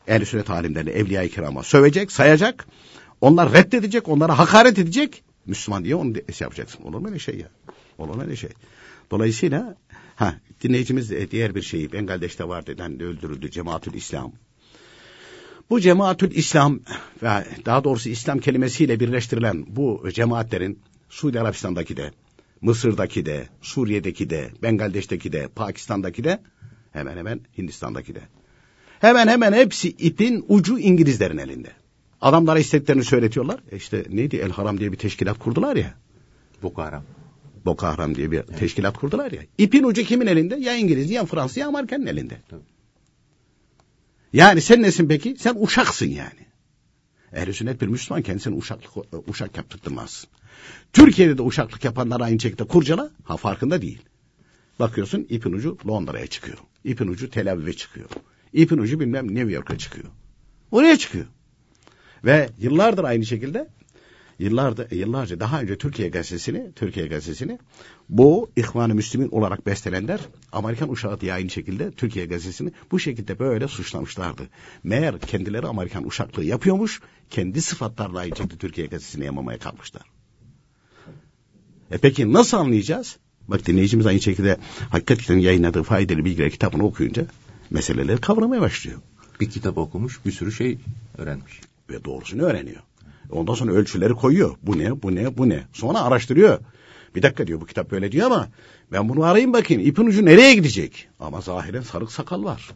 [0.07, 2.67] ehl sünnet alimlerini evliya-i kirama sövecek, sayacak.
[3.21, 5.23] Onlar reddedecek, onlara hakaret edecek.
[5.45, 6.83] Müslüman diye onu şey yapacaksın.
[6.83, 7.47] Olur mu öyle şey ya?
[7.97, 8.49] Olur mu öyle şey?
[9.11, 9.75] Dolayısıyla
[10.15, 14.33] ha dinleyicimiz diğer bir şeyi Bengaldeş'te var deden öldürüldü Cemaatül İslam.
[15.69, 16.79] Bu Cemaatül İslam
[17.23, 22.11] ve daha doğrusu İslam kelimesiyle birleştirilen bu cemaatlerin Suudi Arabistan'daki de,
[22.61, 26.41] Mısır'daki de, Suriye'deki de, Bengaldeş'teki de, Pakistan'daki de,
[26.91, 28.21] hemen hemen Hindistan'daki de.
[28.99, 31.71] Hemen hemen hepsi ipin ucu İngilizlerin elinde.
[32.21, 33.59] Adamlara istediklerini söyletiyorlar.
[33.71, 35.93] E işte neydi El Haram diye bir teşkilat kurdular ya.
[36.63, 37.03] Boko Haram.
[37.65, 38.59] Boko Haram diye bir evet.
[38.59, 39.41] teşkilat kurdular ya.
[39.57, 40.55] İpin ucu kimin elinde?
[40.55, 42.37] Ya İngiliz, ya Fransız, ya Amerika'nın elinde.
[42.49, 42.61] Tabii.
[44.33, 45.35] Yani sen nesin peki?
[45.39, 46.45] Sen uşaksın yani.
[47.33, 50.27] Ehl-i sünnet bir Müslüman kendisini uşaklık, uşak yaptırtmaz.
[50.93, 53.11] Türkiye'de de uşaklık yapanlar aynı şekilde kurcala.
[53.23, 54.01] Ha farkında değil.
[54.79, 56.57] Bakıyorsun ipin ucu Londra'ya çıkıyor.
[56.83, 58.09] İpin ucu Tel Aviv'e çıkıyor.
[58.53, 60.07] İpin ucu bilmem New York'a çıkıyor.
[60.71, 61.25] Oraya çıkıyor.
[62.25, 63.67] Ve yıllardır aynı şekilde
[64.39, 67.59] yıllardır, yıllarca daha önce Türkiye gazetesini, Türkiye gazetesini
[68.09, 70.19] bu İhvan-ı Müslümin olarak bestelenler
[70.51, 74.49] Amerikan uşağı diye aynı şekilde Türkiye gazetesini bu şekilde böyle suçlamışlardı.
[74.83, 80.03] Meğer kendileri Amerikan uşaklığı yapıyormuş, kendi sıfatlarla aynı şekilde Türkiye gazetesini yamamaya kalmışlar.
[81.91, 83.17] E peki nasıl anlayacağız?
[83.47, 84.57] Bak dinleyicimiz aynı şekilde
[84.89, 87.27] hakikaten yayınladığı faydalı bilgiler kitabını okuyunca
[87.69, 88.99] meseleleri kavramaya başlıyor.
[89.39, 90.77] Bir kitap okumuş bir sürü şey
[91.17, 91.61] öğrenmiş.
[91.89, 92.81] Ve doğrusunu öğreniyor.
[93.31, 94.55] Ondan sonra ölçüleri koyuyor.
[94.63, 95.63] Bu ne, bu ne, bu ne.
[95.73, 96.59] Sonra araştırıyor.
[97.15, 98.47] Bir dakika diyor bu kitap böyle diyor ama
[98.91, 99.87] ben bunu arayayım bakayım.
[99.87, 101.07] İpin ucu nereye gidecek?
[101.19, 102.71] Ama zahiren sarık sakal var.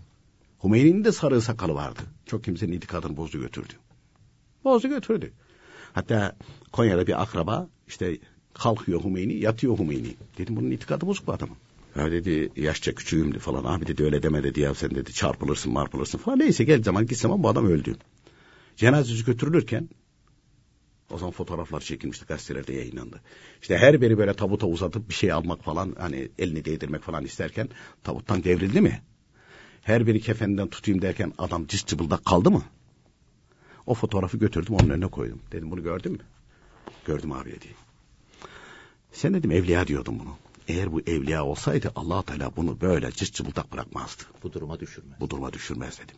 [0.63, 1.99] Hümeyni'nin de sarığı sakalı vardı.
[2.25, 3.73] Çok kimsenin itikadını bozdu götürdü.
[4.63, 5.31] Bozdu götürdü.
[5.93, 6.35] Hatta
[6.71, 8.17] Konya'da bir akraba işte
[8.53, 10.15] kalkıyor Hümeyni, yatıyor Hümeyni.
[10.37, 11.55] Dedim bunun itikadı bozuk bu adamın.
[11.95, 13.63] Ya dedi yaşça küçüğümdü falan.
[13.63, 16.39] Abi dedi öyle deme dedi ya sen dedi çarpılırsın marpılırsın falan.
[16.39, 17.95] Neyse gel zaman git zaman bu adam öldü.
[18.75, 19.89] Cenazesi götürülürken
[21.11, 23.21] o zaman fotoğraflar çekilmişti gazetelerde yayınlandı.
[23.61, 27.69] İşte her biri böyle tabuta uzatıp bir şey almak falan hani elini değdirmek falan isterken
[28.03, 29.01] tabuttan devrildi mi?
[29.81, 32.63] Her biri kefeninden tutayım derken adam cıbıldak kaldı mı?
[33.85, 35.41] O fotoğrafı götürdüm onun önüne koydum.
[35.51, 36.19] Dedim bunu gördün mü?
[37.05, 37.67] Gördüm abi dedi.
[39.11, 40.37] Sen dedim evliya diyordum bunu.
[40.67, 44.23] Eğer bu evliya olsaydı allah Teala bunu böyle cız cıbıldak bırakmazdı.
[44.43, 45.19] Bu duruma düşürmez.
[45.19, 46.15] Bu duruma düşürmez dedim.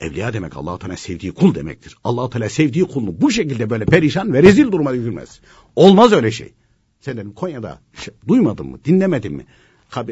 [0.00, 1.96] Evliya demek allah Teala sevdiği kul demektir.
[2.04, 5.40] allah Teala sevdiği kulunu bu şekilde böyle perişan ve rezil duruma düşürmez.
[5.76, 6.52] Olmaz öyle şey.
[7.00, 9.46] Sen dedim Konya'da şey, duymadın mı, dinlemedin mi?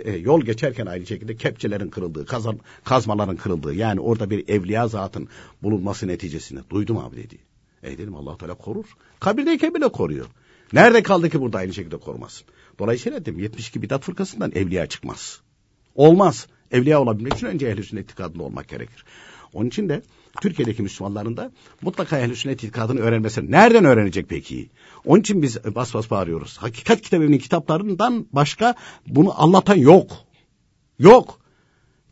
[0.05, 5.29] E, yol geçerken aynı şekilde kepçelerin kırıldığı, kazan, kazmaların kırıldığı yani orada bir evliya zatın
[5.63, 7.39] bulunması neticesinde duydum abi dedi.
[7.83, 8.85] E dedim allah Teala korur.
[9.21, 10.27] Kabirdeyken bile koruyor.
[10.73, 12.47] Nerede kaldı ki burada aynı şekilde korumasın?
[12.79, 15.41] Dolayısıyla dedim 72 bidat fırkasından evliya çıkmaz.
[15.95, 16.47] Olmaz.
[16.73, 19.05] Evliya olabilmek için önce ehl-i sünnet itikadında olmak gerekir.
[19.53, 20.03] Onun için de
[20.41, 21.53] Türkiye'deki Müslümanların da
[21.83, 23.51] mutlaka ehl-i sünnet itikadını öğrenmesi.
[23.51, 24.71] Nereden öğrenecek peki?
[25.05, 26.59] Onun için biz bas bas bağırıyoruz.
[26.59, 28.75] Hakikat kitabının kitaplarından başka
[29.07, 30.11] bunu anlatan yok.
[30.99, 31.39] Yok.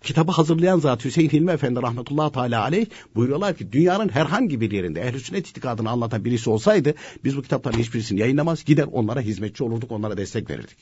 [0.03, 5.01] Kitabı hazırlayan zat Hüseyin Hilmi Efendi rahmetullahi teala aleyh buyuruyorlar ki dünyanın herhangi bir yerinde
[5.01, 9.93] ehl-i sünnet itikadını anlatan birisi olsaydı biz bu kitapların hiçbirisini yayınlamaz gider onlara hizmetçi olurduk
[9.93, 10.79] onlara destek verirdik.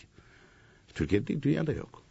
[0.94, 2.02] Türkiye'de değil dünyada yok.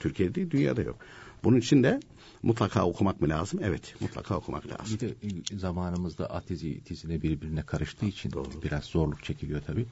[0.00, 0.98] Türkiye'de değil dünyada yok.
[1.44, 2.00] Bunun için de
[2.42, 3.60] mutlaka okumak mı lazım?
[3.62, 4.94] Evet mutlaka okumak lazım.
[4.94, 5.14] Bir de
[5.56, 8.62] zamanımızda atizi tizine birbirine karıştığı için Doğru.
[8.62, 9.86] biraz zorluk çekiliyor tabii.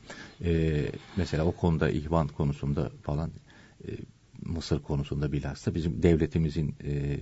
[0.44, 3.30] Ee, mesela o konuda ihvan konusunda falan
[3.88, 3.90] e,
[4.44, 7.18] Mısır konusunda bilhassa bizim devletimizin e,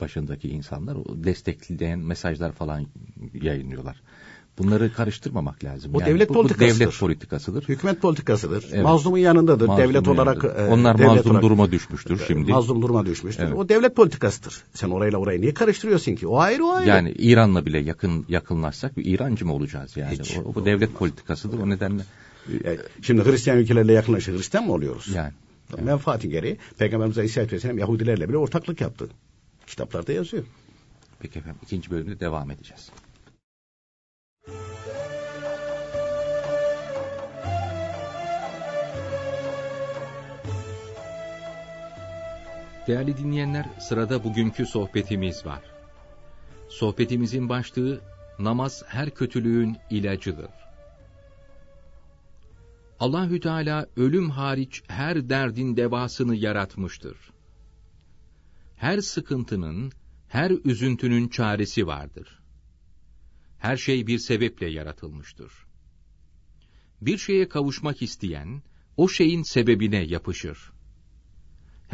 [0.00, 2.86] başındaki insanlar destekleyen mesajlar falan
[3.34, 4.02] yayınlıyorlar.
[4.58, 5.94] Bunları karıştırmamak lazım.
[5.94, 6.80] O yani devlet bu, politikasıdır.
[6.80, 7.68] Bu devlet politikasıdır.
[7.68, 8.66] Hükümet politikasıdır.
[8.72, 8.84] Evet.
[8.84, 9.66] Mazlumun yanındadır.
[9.66, 10.44] Mazlumun devlet olarak.
[10.44, 12.50] E, Onlar devlet mazlum olarak, duruma düşmüştür e, şimdi.
[12.50, 13.44] Mazlum duruma düşmüştür.
[13.44, 13.54] Evet.
[13.56, 14.62] O devlet politikasıdır.
[14.74, 16.26] Sen orayla orayı niye karıştırıyorsun ki?
[16.26, 16.88] O ayrı o ayrı.
[16.88, 20.18] Yani İran'la bile yakın yakınlaşsak bir İrancı mı olacağız yani?
[20.18, 20.38] Hiç.
[20.38, 21.58] O, bu devlet politikasıdır.
[21.58, 22.02] O nedenle.
[22.64, 24.38] E, şimdi Hristiyan ülkelerle yakınlaşır.
[24.38, 25.08] Hristiyan mı oluyoruz?
[25.14, 25.32] Yani.
[25.72, 25.84] Yani.
[25.84, 29.08] Menfaatin gereği Peygamberimiz Aleyhisselatü Vesselam Yahudilerle bile ortaklık yaptı.
[29.66, 30.44] Kitaplarda yazıyor.
[31.20, 32.90] Peki efendim ikinci bölümde devam edeceğiz.
[42.86, 45.62] Değerli dinleyenler, sırada bugünkü sohbetimiz var.
[46.68, 48.00] Sohbetimizin başlığı,
[48.38, 50.50] namaz her kötülüğün ilacıdır.
[53.00, 57.16] Allahü Teala ölüm hariç her derdin devasını yaratmıştır.
[58.76, 59.92] Her sıkıntının,
[60.28, 62.42] her üzüntünün çaresi vardır.
[63.58, 65.52] Her şey bir sebeple yaratılmıştır.
[67.00, 68.62] Bir şeye kavuşmak isteyen,
[68.96, 70.73] o şeyin sebebine yapışır.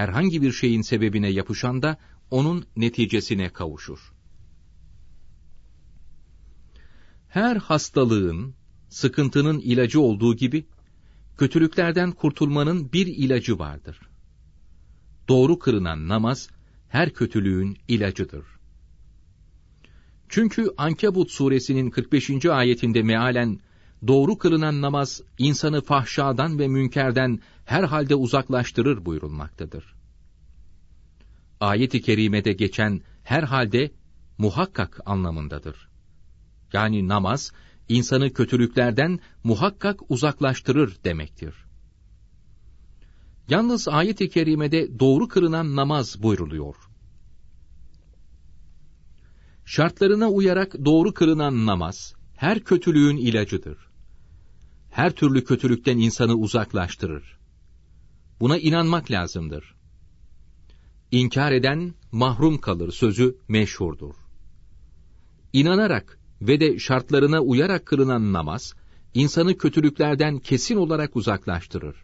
[0.00, 1.98] Herhangi bir şeyin sebebine yapışan da,
[2.30, 4.12] onun neticesine kavuşur.
[7.28, 8.54] Her hastalığın,
[8.88, 10.66] sıkıntının ilacı olduğu gibi,
[11.38, 14.00] kötülüklerden kurtulmanın bir ilacı vardır.
[15.28, 16.48] Doğru kırınan namaz,
[16.88, 18.44] her kötülüğün ilacıdır.
[20.28, 22.46] Çünkü Ankebut suresinin 45.
[22.46, 23.60] ayetinde mealen,
[24.06, 29.94] doğru kılınan namaz, insanı fahşadan ve münkerden herhalde uzaklaştırır buyurulmaktadır.
[31.60, 33.90] Ayet-i kerimede geçen herhalde
[34.38, 35.88] muhakkak anlamındadır.
[36.72, 37.52] Yani namaz,
[37.88, 41.54] insanı kötülüklerden muhakkak uzaklaştırır demektir.
[43.48, 46.74] Yalnız ayet-i kerimede doğru kırınan namaz buyruluyor.
[49.64, 53.89] Şartlarına uyarak doğru kırınan namaz, her kötülüğün ilacıdır.
[54.90, 57.38] Her türlü kötülükten insanı uzaklaştırır.
[58.40, 59.74] Buna inanmak lazımdır.
[61.10, 64.14] İnkar eden mahrum kalır sözü meşhurdur.
[65.52, 68.74] İnanarak ve de şartlarına uyarak kılınan namaz,
[69.14, 71.96] insanı kötülüklerden kesin olarak uzaklaştırır.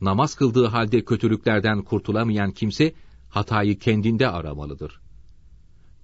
[0.00, 2.94] Namaz kıldığı halde kötülüklerden kurtulamayan kimse,
[3.28, 5.00] hatayı kendinde aramalıdır.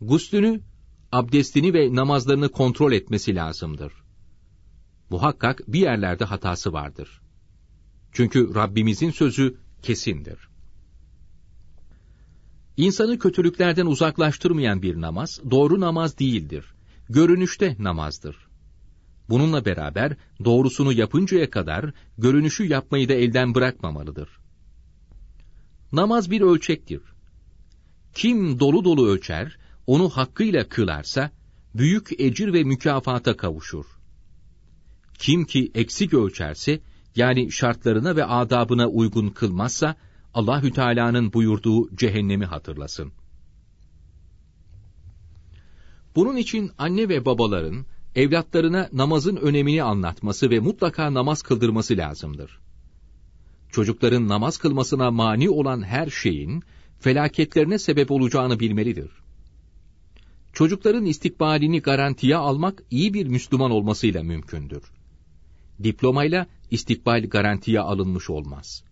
[0.00, 0.60] Guslünü,
[1.12, 3.92] abdestini ve namazlarını kontrol etmesi lazımdır.
[5.10, 7.20] Muhakkak bir yerlerde hatası vardır.
[8.12, 10.48] Çünkü Rabbimizin sözü kesindir.
[12.76, 16.74] İnsanı kötülüklerden uzaklaştırmayan bir namaz, doğru namaz değildir
[17.08, 18.36] görünüşte namazdır.
[19.28, 24.28] Bununla beraber doğrusunu yapıncaya kadar görünüşü yapmayı da elden bırakmamalıdır.
[25.92, 27.02] Namaz bir ölçektir.
[28.14, 31.30] Kim dolu dolu ölçer, onu hakkıyla kılarsa,
[31.74, 33.86] büyük ecir ve mükafata kavuşur.
[35.18, 36.80] Kim ki eksik ölçerse,
[37.16, 39.96] yani şartlarına ve adabına uygun kılmazsa,
[40.34, 43.12] Allahü Teala'nın buyurduğu cehennemi hatırlasın.
[46.16, 52.58] Bunun için anne ve babaların evlatlarına namazın önemini anlatması ve mutlaka namaz kıldırması lazımdır.
[53.72, 56.62] Çocukların namaz kılmasına mani olan her şeyin
[57.00, 59.10] felaketlerine sebep olacağını bilmelidir.
[60.52, 64.82] Çocukların istikbalini garantiye almak iyi bir Müslüman olmasıyla mümkündür.
[65.82, 68.84] Diplomayla istikbal garantiye alınmış olmaz.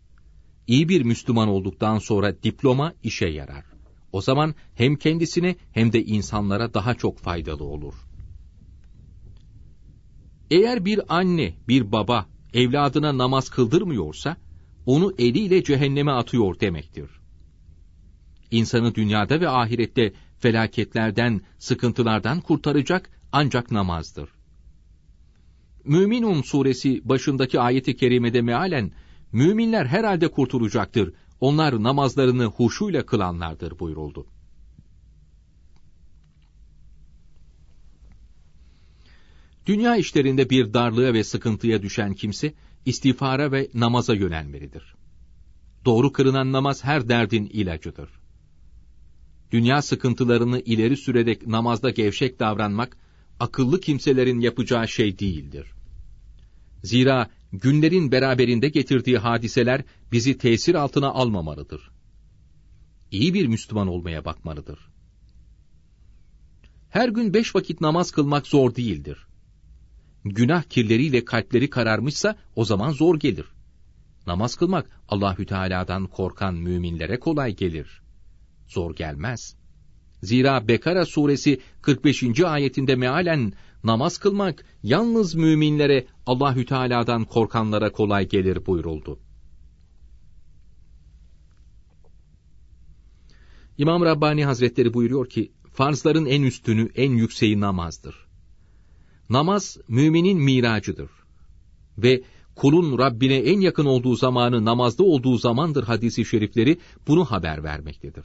[0.66, 3.64] İyi bir Müslüman olduktan sonra diploma işe yarar.
[4.12, 7.94] O zaman hem kendisine hem de insanlara daha çok faydalı olur.
[10.51, 14.37] Eğer bir anne, bir baba evladına namaz kıldırmıyorsa,
[14.87, 17.11] onu eliyle cehenneme atıyor demektir.
[18.51, 24.36] İnsanı dünyada ve ahirette felaketlerden, sıkıntılardan kurtaracak ancak namazdır.
[25.87, 28.92] Müminun suresi başındaki ayeti kerimede mealen,
[29.33, 34.27] müminler herhalde kurtulacaktır, onlar namazlarını huşuyla kılanlardır buyuruldu.
[39.66, 42.55] Dünya işlerinde bir darlığa ve sıkıntıya düşen kimse,
[42.87, 44.94] istiğfara ve namaza yönelmelidir.
[45.85, 48.11] Doğru kırınan namaz her derdin ilacıdır.
[49.53, 52.96] Dünya sıkıntılarını ileri sürerek namazda gevşek davranmak,
[53.40, 55.76] akıllı kimselerin yapacağı şey değildir.
[56.87, 61.90] Zira günlerin beraberinde getirdiği hadiseler bizi tesir altına almamalıdır.
[63.11, 64.79] İyi bir Müslüman olmaya bakmalıdır.
[66.88, 69.27] Her gün beş vakit namaz kılmak zor değildir.
[70.25, 73.46] Günah kirleriyle kalpleri kararmışsa o zaman zor gelir.
[74.27, 78.03] Namaz kılmak Allahü Teala'dan korkan müminlere kolay gelir.
[78.68, 79.57] Zor gelmez.
[80.22, 82.40] Zira Bekara suresi 45.
[82.40, 83.52] ayetinde mealen
[83.85, 89.18] namaz kılmak yalnız müminlere Allahü Teala'dan korkanlara kolay gelir buyuruldu.
[93.79, 98.26] İmam Rabbani Hazretleri buyuruyor ki, farzların en üstünü, en yükseği namazdır.
[99.31, 101.11] Namaz, müminin miracıdır.
[101.98, 102.22] Ve
[102.55, 108.24] kulun Rabbine en yakın olduğu zamanı namazda olduğu zamandır hadisi şerifleri bunu haber vermektedir.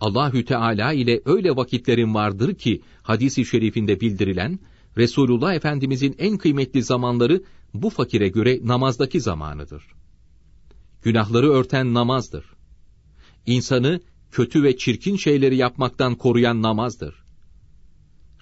[0.00, 4.58] Allahü Teala ile öyle vakitlerin vardır ki hadisi şerifinde bildirilen
[4.96, 7.42] Resulullah Efendimizin en kıymetli zamanları
[7.74, 9.84] bu fakire göre namazdaki zamanıdır.
[11.02, 12.44] Günahları örten namazdır.
[13.46, 17.24] İnsanı kötü ve çirkin şeyleri yapmaktan koruyan namazdır.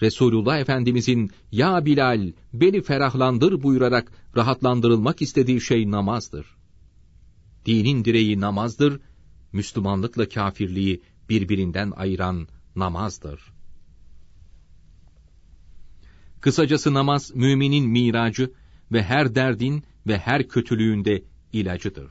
[0.03, 6.47] Resulullah Efendimizin ya Bilal beni ferahlandır buyurarak rahatlandırılmak istediği şey namazdır.
[7.67, 9.01] Dinin direği namazdır,
[9.53, 13.41] Müslümanlıkla kafirliği birbirinden ayıran namazdır.
[16.41, 18.53] Kısacası namaz müminin miracı
[18.93, 22.11] ve her derdin ve her kötülüğünde ilacıdır.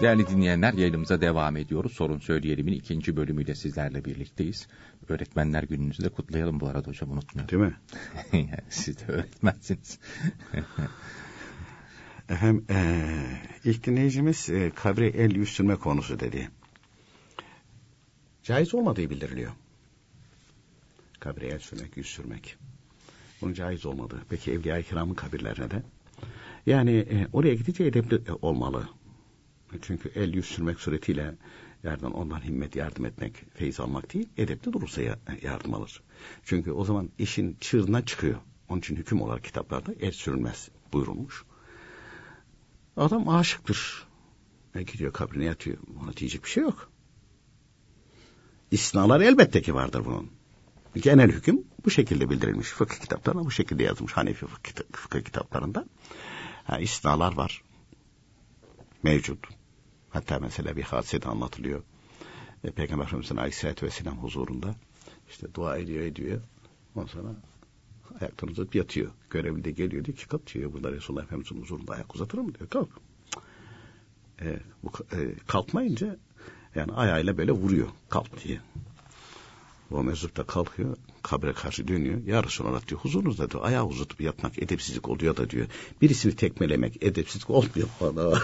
[0.00, 1.92] Değerli dinleyenler yayınımıza devam ediyoruz.
[1.92, 4.68] Sorun Söyleyelim'in ikinci bölümüyle sizlerle birlikteyiz.
[5.08, 7.50] Öğretmenler gününüzü de kutlayalım bu arada hocam unutmayalım.
[7.50, 7.62] Değil
[8.42, 8.58] mi?
[8.68, 9.98] Siz de öğretmensiniz.
[12.28, 13.06] Efendim e,
[13.64, 16.50] ilk dinleyicimiz e, kabre el yüz sürme konusu dedi.
[18.42, 19.52] Caiz olmadığı bildiriliyor.
[21.20, 22.56] Kabre el sürmek, yüz sürmek.
[23.40, 24.22] Bunun caiz olmadığı.
[24.30, 25.82] Peki Evliya-i Kiram'ın kabirlerine de?
[26.66, 28.88] Yani e, oraya gidince edepli olmalı.
[29.82, 31.34] Çünkü el yüz sürmek suretiyle
[31.84, 35.02] yerden ondan himmet yardım etmek, feyiz almak değil, edepli durursa
[35.42, 36.02] yardım alır.
[36.44, 38.38] Çünkü o zaman işin çığırına çıkıyor.
[38.68, 41.44] Onun için hüküm olarak kitaplarda el sürülmez buyurulmuş.
[42.96, 44.06] Adam aşıktır.
[44.74, 45.78] E gidiyor kabrine yatıyor.
[46.02, 46.90] Ona diyecek bir şey yok.
[48.70, 50.30] İstisnalar elbette ki vardır bunun.
[50.94, 52.68] Genel hüküm bu şekilde bildirilmiş.
[52.68, 54.12] Fıkıh kitaplarında bu şekilde yazılmış.
[54.12, 55.86] Hanefi fıkıh, fıkıh kitaplarında.
[56.64, 57.62] Ha, istisnalar var.
[59.02, 59.38] Mevcut.
[60.10, 61.82] Hatta mesela bir hadisede anlatılıyor.
[62.64, 64.74] E, Peygamber Efendimiz'in Aleyhisselatü Vesselam huzurunda
[65.28, 66.40] işte dua ediyor ediyor.
[66.94, 67.28] Ondan sonra
[68.20, 69.10] ayaklarını uzatıp yatıyor.
[69.30, 70.72] Görevli de geliyor diyor ki kalk diyor.
[70.72, 72.70] Burada Resulullah Efendimiz'in huzurunda ayak uzatır mı diyor.
[72.70, 72.88] Kalk.
[74.40, 76.16] E, bu, e, kalkmayınca
[76.74, 77.88] yani ayağıyla böyle vuruyor.
[78.08, 78.60] Kalk diye.
[79.90, 80.96] O meczup da kalkıyor.
[81.22, 82.24] Kabre karşı dönüyor.
[82.26, 83.00] Ya Resulallah diyor.
[83.00, 83.64] Huzurunuzda diyor.
[83.64, 85.66] Ayağı uzatıp yatmak edepsizlik oluyor da diyor.
[86.02, 88.38] Birisini tekmelemek edepsizlik olmuyor bana.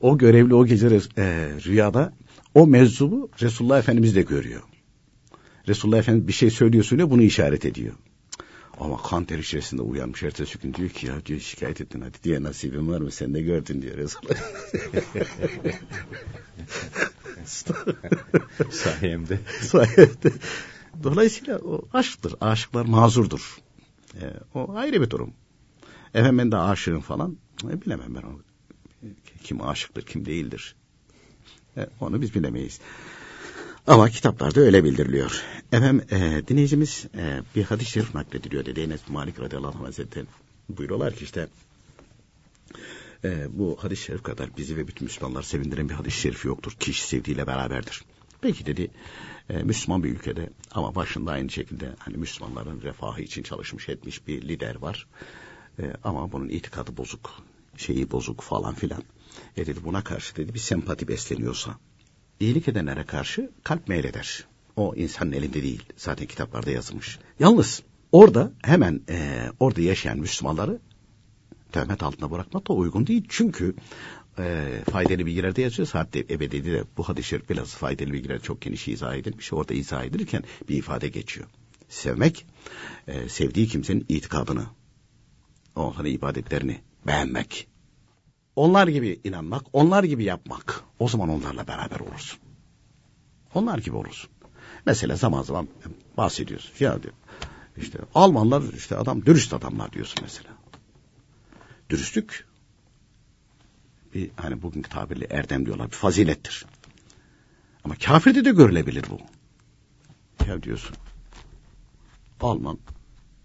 [0.00, 1.22] O görevli o gece e,
[1.64, 2.12] rüyada
[2.54, 4.62] o meczubu Resulullah Efendimiz de görüyor.
[5.68, 7.94] Resulullah Efendimiz bir şey söylüyor söylüyor bunu işaret ediyor.
[8.80, 12.42] Ama kan ter içerisinde uyanmış ertesi gün diyor ki ya diyor şikayet ettin hadi diye
[12.42, 14.36] nasibim var mı sen de gördün diyor Resulullah.
[18.70, 19.38] Sayemde.
[19.60, 20.32] Sayemde.
[21.02, 22.34] Dolayısıyla o aşktır.
[22.40, 23.56] Aşıklar mazurdur.
[24.20, 25.32] E, o ayrı bir durum.
[26.14, 27.36] Efendim ben de aşığım falan.
[27.70, 28.40] E, bilemem ben onu.
[29.44, 30.74] Kim aşıktır, kim değildir.
[31.76, 32.80] E, onu biz bilemeyiz.
[33.86, 35.42] Ama kitaplarda öyle bildiriliyor.
[35.72, 40.26] Efendim e, dinleyicimiz e, bir hadis-i şerif naklediliyor dedi Enes Malik radıyallahu anh hazretleri.
[40.68, 41.48] Buyuruyorlar ki işte
[43.24, 46.72] e, bu hadis-i şerif kadar bizi ve bütün Müslümanlar sevindiren bir hadis-i şerif yoktur.
[46.80, 48.04] Kişi sevdiğiyle beraberdir.
[48.40, 48.90] Peki dedi
[49.50, 54.42] e, Müslüman bir ülkede ama başında aynı şekilde hani Müslümanların refahı için çalışmış etmiş bir
[54.42, 55.06] lider var.
[55.78, 57.30] E, ama bunun itikadı bozuk,
[57.76, 59.02] şeyi bozuk falan filan.
[59.56, 61.78] E dedi buna karşı dedi bir sempati besleniyorsa
[62.42, 64.44] iyilik edenlere karşı kalp meyleder.
[64.76, 65.82] O insanın elinde değil.
[65.96, 67.18] Zaten kitaplarda yazılmış.
[67.38, 67.82] Yalnız
[68.12, 70.80] orada hemen e, orada yaşayan Müslümanları
[71.72, 73.24] töhmet altına bırakmak da uygun değil.
[73.28, 73.74] Çünkü
[74.38, 75.88] e, faydalı bilgilerde yazıyor.
[75.88, 79.52] Saatte ebediyede de bu hadis-i biraz faydalı bilgiler çok geniş izah edilmiş.
[79.52, 81.46] Orada izah edilirken bir ifade geçiyor.
[81.88, 82.46] Sevmek,
[83.08, 84.66] e, sevdiği kimsenin itikadını,
[85.76, 87.71] onların ibadetlerini beğenmek.
[88.56, 90.84] Onlar gibi inanmak, onlar gibi yapmak.
[90.98, 92.38] O zaman onlarla beraber olursun.
[93.54, 94.30] Onlar gibi olursun.
[94.86, 95.68] Mesela zaman zaman
[96.16, 96.72] bahsediyorsun.
[96.80, 97.14] Ya diyor,
[97.76, 100.50] işte Almanlar işte adam dürüst adamlar diyorsun mesela.
[101.90, 102.46] Dürüstlük
[104.14, 106.66] bir hani bugünkü tabirle erdem diyorlar bir fazilettir.
[107.84, 109.18] Ama kafirde de görülebilir bu.
[110.46, 110.96] Ya diyorsun.
[112.40, 112.78] Alman,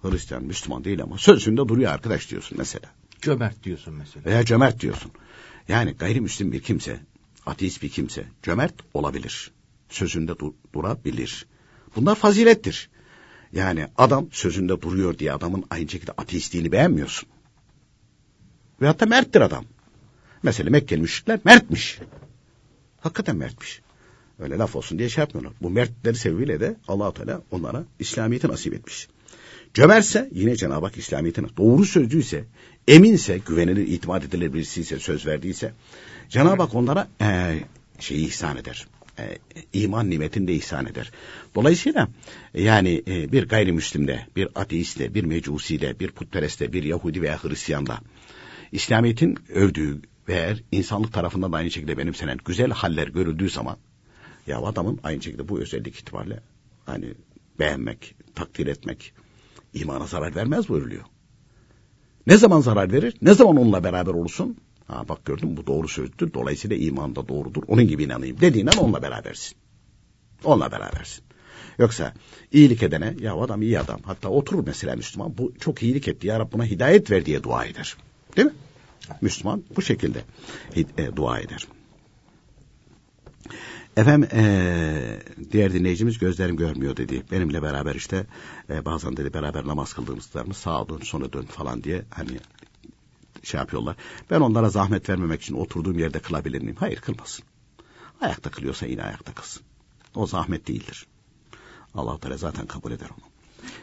[0.02, 2.90] Hristiyan, Müslüman değil ama sözünde duruyor arkadaş diyorsun mesela.
[3.22, 4.26] Cömert diyorsun mesela.
[4.26, 5.12] Veya cömert diyorsun.
[5.68, 7.00] Yani gayrimüslim bir kimse,
[7.46, 9.52] ateist bir kimse cömert olabilir.
[9.90, 11.46] Sözünde dur durabilir.
[11.96, 12.90] Bunlar fazilettir.
[13.54, 17.30] Yani adam sözünde duruyor diye adamın aynı şekilde ateistliğini beğenmiyorsun.
[18.82, 19.66] Ve hatta merttir adam.
[20.44, 22.00] Mesela Mekkeli müşrikler mertmiş.
[23.00, 23.82] Hakikaten mertmiş.
[24.40, 25.54] Öyle laf olsun diye şey yapmıyorlar.
[25.62, 29.08] Bu mertleri sebebiyle de allah Teala onlara İslamiyet'i nasip etmiş.
[29.78, 32.44] Cömertse yine Cenab-ı Hak İslamiyet'ine doğru sözcüyse,
[32.88, 35.74] eminse, güvenilir, itimat edilir birisiyse, söz verdiyse
[36.30, 37.60] Cenab-ı Hak onlara e,
[38.00, 38.88] şeyi ihsan eder.
[39.20, 39.38] E,
[39.74, 41.12] iman nimetini de ihsan eder.
[41.56, 42.08] Dolayısıyla
[42.54, 48.00] yani e, bir gayrimüslimde, bir ateistle, bir mecusiyle, bir putperestte, bir Yahudi veya Hristiyanda
[48.72, 53.78] İslamiyet'in övdüğü ve insanlık tarafından da aynı şekilde benimsenen güzel haller görüldüğü zaman
[54.48, 56.40] ya adamın aynı şekilde bu özellik itibariyle
[56.86, 57.14] hani
[57.60, 59.14] beğenmek, takdir etmek
[59.74, 61.04] imana zarar vermez buyuruluyor.
[62.28, 63.16] Ne zaman zarar verir?
[63.22, 64.58] Ne zaman onunla beraber olursun?
[64.88, 66.34] Ha bak gördün bu doğru sözdür.
[66.34, 67.64] Dolayısıyla iman da doğrudur.
[67.68, 69.58] Onun gibi inanayım dediğinden onunla berabersin.
[70.44, 71.24] Onunla berabersin.
[71.78, 72.14] Yoksa
[72.52, 74.00] iyilik edene ya adam iyi adam.
[74.04, 77.66] Hatta oturur mesela Müslüman bu çok iyilik etti ya Rab buna hidayet ver diye dua
[77.66, 77.98] eder.
[78.38, 78.54] Değil mi?
[79.22, 80.22] Müslüman bu şekilde
[80.76, 81.68] e, dua eder.
[83.98, 85.20] Efendim ee,
[85.52, 87.24] diğer dinleyicimiz gözlerim görmüyor dedi.
[87.32, 88.26] Benimle beraber işte
[88.70, 92.40] e, bazen dedi beraber namaz kıldığımızlarımız sağa dön sonra dön falan diye hani
[93.44, 93.96] şey yapıyorlar.
[94.30, 96.76] Ben onlara zahmet vermemek için oturduğum yerde kılabilir miyim?
[96.80, 97.46] Hayır kılmasın.
[98.22, 99.64] Ayakta kılıyorsa yine ayakta kılsın.
[100.16, 101.06] O zahmet değildir.
[101.96, 103.26] allah Teala zaten kabul eder onu.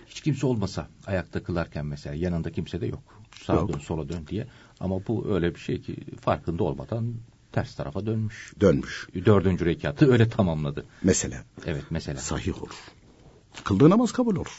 [0.06, 3.02] Hiç kimse olmasa ayakta kılarken mesela yanında kimse de yok.
[3.42, 3.72] Sağa yok.
[3.72, 4.46] dön sola dön diye.
[4.80, 7.14] Ama bu öyle bir şey ki farkında olmadan
[7.55, 8.52] ters tarafa dönmüş.
[8.61, 9.09] Dönmüş.
[9.24, 10.84] Dördüncü rekatı öyle tamamladı.
[11.02, 11.44] Mesela.
[11.66, 12.20] Evet mesela.
[12.20, 12.74] Sahih olur.
[13.64, 14.59] Kıldığı namaz kabul olur.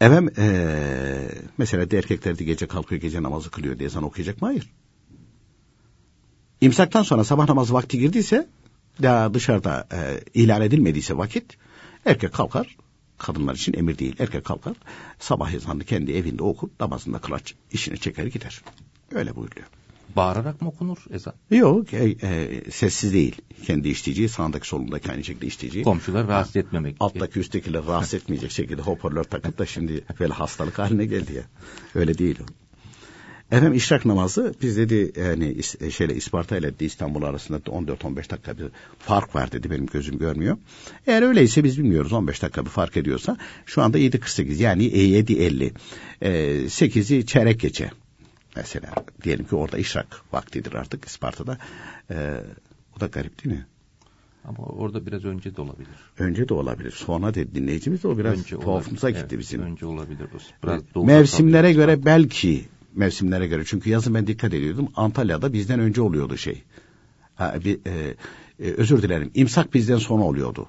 [0.00, 1.28] Efendim ee,
[1.58, 4.48] mesela de erkekler de gece kalkıyor gece namazı kılıyor diye sana okuyacak mı?
[4.48, 4.72] Hayır.
[6.60, 8.48] İmsaktan sonra sabah namazı vakti girdiyse
[9.02, 11.56] daha dışarıda e, ilan edilmediyse vakit
[12.04, 12.76] erkek kalkar
[13.18, 14.16] kadınlar için emir değil.
[14.18, 14.76] Erkek kalkar
[15.18, 17.42] sabah ezanını kendi evinde okur namazında kılar
[17.72, 18.62] işini çeker gider.
[19.12, 19.66] Öyle buyuruyor.
[20.16, 21.34] Bağırarak mı okunur ezan?
[21.50, 23.36] Yok e, e, sessiz değil.
[23.66, 25.84] Kendi işleyeceği sağındaki solundaki aynı şekilde işleyeceği.
[25.84, 26.96] Komşular rahatsız etmemek.
[27.00, 31.42] Alttaki üsttekiler rahatsız etmeyecek şekilde hoparlör takıp da şimdi böyle hastalık haline geldi ya.
[31.94, 32.66] Öyle değil o.
[33.50, 38.66] Efendim işrak namazı biz dedi yani e, şeyle İsparta ile İstanbul arasında 14-15 dakika bir
[38.98, 40.56] fark var dedi benim gözüm görmüyor.
[41.06, 43.36] Eğer öyleyse biz bilmiyoruz 15 dakika bir fark ediyorsa
[43.66, 45.70] şu anda 7.48 yani 7.50
[46.22, 46.30] e,
[46.64, 47.90] 8'i çeyrek geçe
[48.56, 51.58] mesela diyelim ki orada işrak vaktidir artık İsparta'da
[52.10, 52.40] e,
[52.96, 53.66] o da garip değil mi?
[54.44, 55.88] Ama orada biraz önce de olabilir.
[56.18, 56.90] Önce de olabilir.
[56.90, 59.62] Sonra dedi dinleyicimiz de o biraz önce tuhafımıza gitti evet, bizim.
[59.62, 60.28] Önce olabilir.
[60.62, 63.64] Biraz Mevsimlere göre belki mevsimlere göre.
[63.64, 64.88] Çünkü yazın ben dikkat ediyordum.
[64.96, 66.62] Antalya'da bizden önce oluyordu şey.
[67.34, 68.14] Ha, bir, e,
[68.60, 69.30] e, özür dilerim.
[69.34, 70.66] İmsak bizden sonra oluyordu.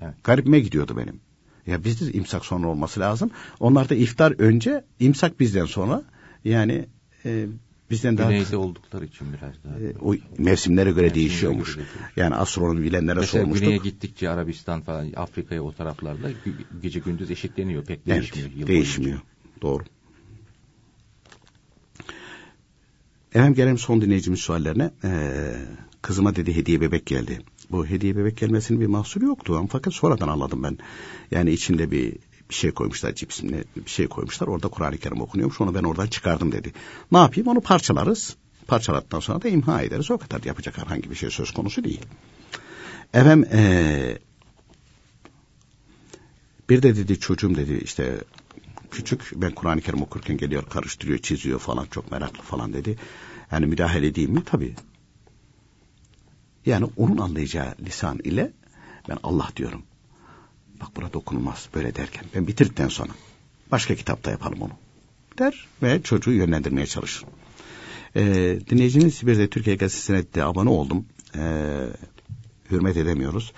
[0.00, 0.14] Evet.
[0.24, 1.20] Garipime gidiyordu benim.
[1.66, 3.30] Ya bizde imsak sonra olması lazım.
[3.60, 6.02] Onlarda iftar önce, imsak bizden sonra.
[6.44, 6.86] Yani
[7.24, 7.46] e,
[7.90, 8.30] bizden daha...
[8.30, 9.80] Güneyde oldukları için biraz daha.
[9.80, 11.74] E, o mevsimlere göre Mevsimlere değişiyormuş.
[11.74, 13.66] Göre yani astronomi bilenlere Mesela sormuştuk.
[13.66, 16.30] güneye gittikçe Arabistan falan, Afrika'ya o taraflarda
[16.82, 17.84] gece gündüz eşitleniyor.
[17.84, 18.50] Pek değişmiyor.
[18.56, 19.20] Evet, değişmiyor.
[19.62, 19.62] Boyunca.
[19.62, 19.84] Doğru.
[23.34, 24.90] Efendim gelelim son dinleyicimiz suallerine.
[25.04, 25.54] Ee,
[26.02, 27.38] kızıma dedi hediye bebek geldi.
[27.70, 30.78] Bu hediye bebek gelmesinin bir mahsuru yoktu ama fakat sonradan anladım ben.
[31.30, 32.16] Yani içinde bir
[32.50, 36.52] bir şey koymuşlar cipsimle bir şey koymuşlar orada Kur'an-ı Kerim okunuyormuş onu ben oradan çıkardım
[36.52, 36.72] dedi.
[37.12, 38.36] Ne yapayım onu parçalarız
[38.66, 42.00] parçaladıktan sonra da imha ederiz o kadar yapacak herhangi bir şey söz konusu değil.
[43.14, 44.18] Efendim ee,
[46.68, 48.18] bir de dedi çocuğum dedi işte
[48.90, 52.98] küçük ben Kur'an-ı Kerim okurken geliyor karıştırıyor çiziyor falan çok meraklı falan dedi.
[53.52, 54.42] Yani müdahale edeyim mi?
[54.46, 54.74] Tabii.
[56.66, 58.52] Yani onun anlayacağı lisan ile
[59.08, 59.82] ben Allah diyorum.
[60.80, 63.12] Bak buna dokunulmaz böyle derken ben bitirdikten sonra
[63.72, 64.72] başka kitapta yapalım onu
[65.38, 67.24] der ve çocuğu yönlendirmeye çalışır.
[68.16, 68.22] E,
[68.70, 71.06] dinleyicimiz bir de Türkiye Gazetesi'ne de abone oldum.
[71.36, 71.42] E,
[72.70, 73.52] hürmet edemiyoruz.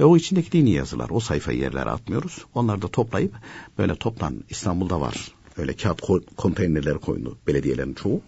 [0.00, 2.44] Ve o içindeki dini yazılar, o sayfayı yerlere atmıyoruz.
[2.54, 3.34] Onları da toplayıp
[3.78, 5.32] böyle toplan İstanbul'da var.
[5.56, 6.02] Öyle kağıt
[6.36, 8.20] konteynerleri koyunu belediyelerin çoğu.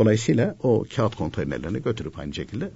[0.00, 2.70] Dolayısıyla o kağıt konteynerlerini götürüp aynı şekilde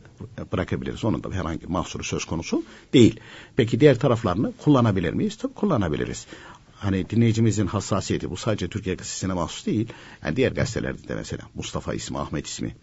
[0.52, 1.04] bırakabiliriz.
[1.04, 3.20] Onun da herhangi mahsuru söz konusu değil.
[3.56, 5.36] Peki diğer taraflarını kullanabilir miyiz?
[5.36, 6.26] Tabii kullanabiliriz.
[6.74, 9.88] Hani dinleyicimizin hassasiyeti bu sadece Türkiye gazetesine mahsus değil.
[10.24, 12.76] Yani diğer gazetelerde de mesela Mustafa ismi, Ahmet ismi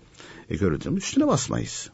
[0.49, 1.89] e, görüldüğünde üstüne basmayız.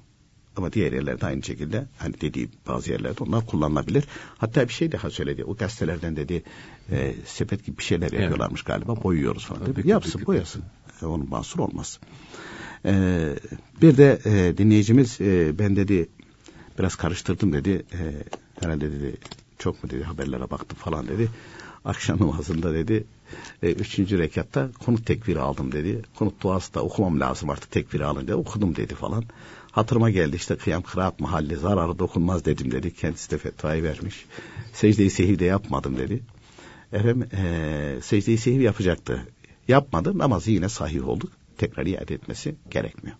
[0.56, 4.04] Ama diğer yerlerde aynı şekilde hani dediği bazı yerlerde onlar kullanılabilir.
[4.38, 5.44] Hatta bir şey daha söyledi.
[5.44, 6.44] O gazetelerden dedi
[6.92, 8.20] e, sepet gibi bir şeyler evet.
[8.20, 9.04] yapıyorlarmış galiba.
[9.04, 9.66] Boyuyoruz falan.
[9.66, 10.64] Tabii, Yapsın boyasın.
[11.04, 12.00] Onun mahsur olmaz.
[12.86, 12.94] E,
[13.82, 16.10] bir de e, dinleyicimiz e, ben dedi
[16.80, 17.86] biraz karıştırdım dedi.
[17.94, 18.00] E,
[18.60, 19.18] herhalde dedi
[19.60, 21.30] çok mu dedi haberlere baktım falan dedi.
[21.86, 23.04] Akşam namazında dedi
[23.64, 26.02] e, üçüncü rekatta konut tekbiri aldım dedi.
[26.16, 29.24] Konut duası da okumam lazım artık tekbiri alınca okudum dedi falan.
[29.72, 32.94] Hatırıma geldi işte kıyam kıraat mahalli zararı dokunmaz dedim dedi.
[32.94, 34.26] Kendisi de fetvayı vermiş.
[34.74, 36.20] Secde-i sehiv de yapmadım dedi.
[36.94, 39.28] Efendim e, secde-i sehiv yapacaktı.
[39.68, 41.32] Yapmadı namazı yine sahih olduk.
[41.58, 43.18] Tekrar iade etmesi gerekmiyor.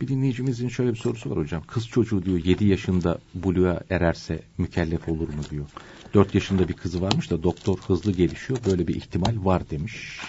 [0.00, 1.62] Bir dinleyicimizin şöyle bir sorusu var hocam.
[1.66, 5.66] Kız çocuğu diyor 7 yaşında buluğa ererse mükellef olur mu diyor.
[6.14, 8.58] 4 yaşında bir kızı varmış da doktor hızlı gelişiyor.
[8.66, 10.20] Böyle bir ihtimal var demiş.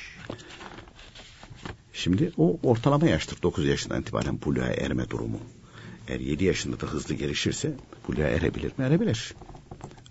[1.94, 5.40] Şimdi o ortalama yaştır 9 yaşından itibaren buluğa erme durumu.
[6.08, 7.74] Eğer 7 yaşında da hızlı gelişirse
[8.08, 8.86] buluğa erebilir mi?
[8.86, 9.34] Erebilir.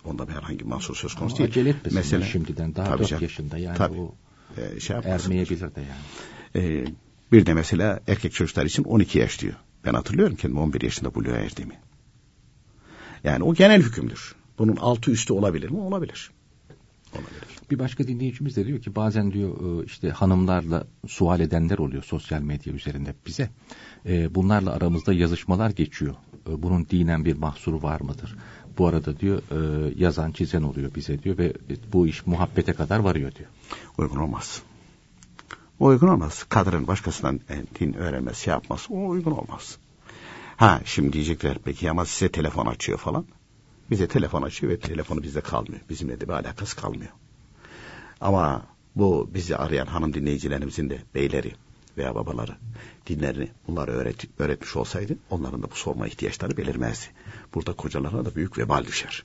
[0.04, 1.50] Onda bir herhangi bir mahsur söz konusu Ama değil.
[1.50, 4.14] Acele etmesin Mesela, şimdiden daha tabii 4 canım, yaşında yani tabii, o
[4.56, 6.66] e, şey ermeyebilir de yani.
[6.66, 6.84] E,
[7.32, 9.54] bir de mesela erkek çocuklar için 12 yaş diyor.
[9.84, 11.78] Ben hatırlıyorum kendimi 11 yaşında buluğa erdiğimi.
[13.24, 14.34] Yani o genel hükümdür.
[14.58, 15.78] Bunun altı üstü olabilir mi?
[15.78, 16.30] Olabilir.
[17.12, 17.58] Olabilir.
[17.70, 22.42] Bir başka dinleyicimiz de diyor ki bazen diyor e, işte hanımlarla sual edenler oluyor sosyal
[22.42, 23.50] medya üzerinde bize.
[24.06, 26.14] E, bunlarla aramızda yazışmalar geçiyor.
[26.48, 28.36] E, bunun dinen bir mahsuru var mıdır?
[28.78, 29.42] Bu arada diyor
[29.96, 31.52] yazan çizen oluyor bize diyor ve
[31.92, 33.48] bu iş muhabbete kadar varıyor diyor.
[33.98, 34.62] Uygun olmaz.
[35.78, 36.44] Uygun olmaz.
[36.48, 37.40] Kadının başkasından
[37.80, 39.78] din öğrenmesi şey yapması o uygun olmaz.
[40.56, 43.24] Ha şimdi diyecekler peki ama size telefon açıyor falan.
[43.90, 45.80] Bize telefon açıyor ve telefonu bizde kalmıyor.
[45.90, 47.12] Bizimle de bir alakası kalmıyor.
[48.20, 48.62] Ama
[48.96, 51.52] bu bizi arayan hanım dinleyicilerimizin de beyleri
[51.98, 52.56] veya babaları
[53.06, 57.06] dinlerini bunları öğret, öğretmiş olsaydı onların da bu sorma ihtiyaçları belirmezdi.
[57.54, 59.24] Burada kocalarına da büyük vebal düşer.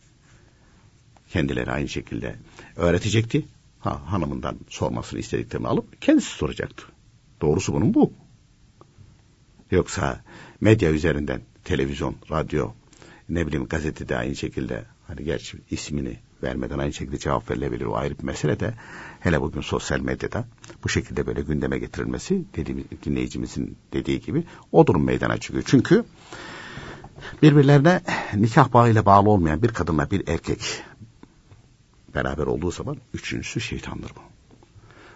[1.29, 2.35] Kendileri aynı şekilde
[2.75, 3.45] öğretecekti.
[3.79, 6.83] Ha, hanımından sormasını istediklerini alıp kendisi soracaktı.
[7.41, 8.13] Doğrusu bunun bu.
[9.71, 10.23] Yoksa
[10.61, 12.71] medya üzerinden televizyon, radyo,
[13.29, 17.85] ne bileyim gazetede aynı şekilde hani gerçi ismini vermeden aynı şekilde cevap verilebilir.
[17.85, 18.73] O ayrı bir mesele de
[19.19, 20.47] hele bugün sosyal medyada
[20.83, 25.63] bu şekilde böyle gündeme getirilmesi dediğimiz, dinleyicimizin dediği gibi o durum meydana çıkıyor.
[25.67, 26.05] Çünkü
[27.41, 28.01] birbirlerine
[28.33, 30.83] nikah bağıyla bağlı olmayan bir kadınla bir erkek
[32.15, 34.21] beraber olduğu zaman üçüncüsü şeytandır bu.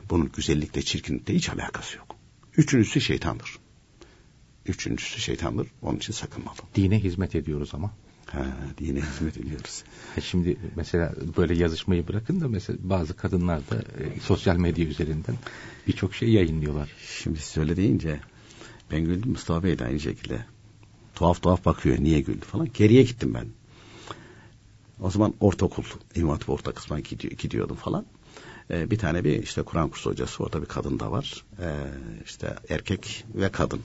[0.10, 2.16] Bunun güzellikle çirkinlikle hiç alakası yok.
[2.58, 3.60] Üçüncüsü şeytandır.
[4.66, 5.68] Üçüncüsü şeytandır.
[5.82, 6.58] Onun için sakınmalı.
[6.76, 7.92] Dine hizmet ediyoruz ama.
[8.28, 8.46] Ha,
[8.78, 9.84] dine hizmet ediyoruz.
[10.18, 15.36] E şimdi mesela böyle yazışmayı bırakın da mesela bazı kadınlar da e, sosyal medya üzerinden
[15.88, 16.90] birçok şey yayınlıyorlar.
[17.24, 18.20] Şimdi söyle deyince
[18.92, 20.46] ben güldüm Mustafa Bey de aynı şekilde.
[21.16, 22.68] Tuhaf tuhaf bakıyor niye güldü falan.
[22.74, 23.48] Geriye gittim ben.
[25.02, 25.84] O zaman ortaokul,
[26.16, 28.06] İmam Hatip orta kısmına gidiyordum falan.
[28.72, 31.44] Ee, bir tane bir işte Kur'an kursu hocası orada bir kadın da var.
[31.60, 31.86] Ee,
[32.26, 33.82] işte erkek ve kadın.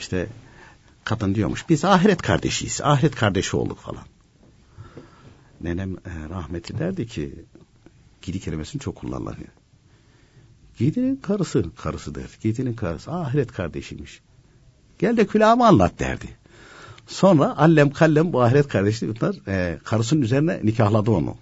[0.00, 0.28] İşte
[1.06, 2.80] kadın diyormuş biz ahiret kardeşiyiz.
[2.80, 4.04] Ahiret kardeşi olduk falan.
[5.60, 7.44] Nenem e, rahmetli derdi ki
[8.22, 9.36] gidi kelimesini çok kullanırlar.
[10.78, 12.38] Gidinin karısı, karısı der.
[12.40, 14.20] Gidinin karısı ahiret kardeşiymiş.
[14.98, 16.28] Gel de külahımı anlat derdi.
[17.06, 21.36] Sonra allem kallem bu ahiret kardeşi bunlar e, karısının üzerine nikahladı onu.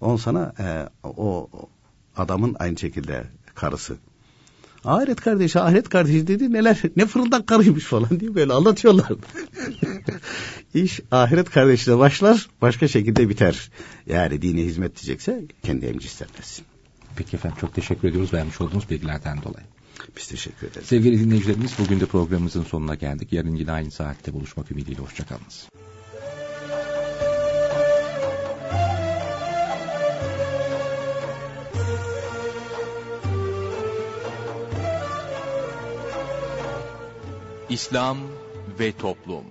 [0.00, 1.50] On sana e, o
[2.16, 3.24] adamın aynı şekilde
[3.54, 3.96] karısı
[4.84, 9.12] Ahiret kardeşi, ahiret kardeşi dedi neler ne fırıldak karıymış falan diye böyle anlatıyorlar.
[10.74, 13.70] İş ahiret kardeşine başlar başka şekilde biter.
[14.06, 16.64] Yani dine hizmet diyecekse kendi emci istenmesin.
[17.16, 19.66] Peki efendim çok teşekkür ediyoruz vermiş olduğunuz bilgilerden dolayı.
[20.16, 20.88] Biz teşekkür ederiz.
[20.88, 23.32] Sevgili dinleyicilerimiz bugün de programımızın sonuna geldik.
[23.32, 25.68] Yarın yine aynı saatte buluşmak ümidiyle hoşçakalınız.
[37.72, 38.18] İslam
[38.78, 39.44] ve Toplum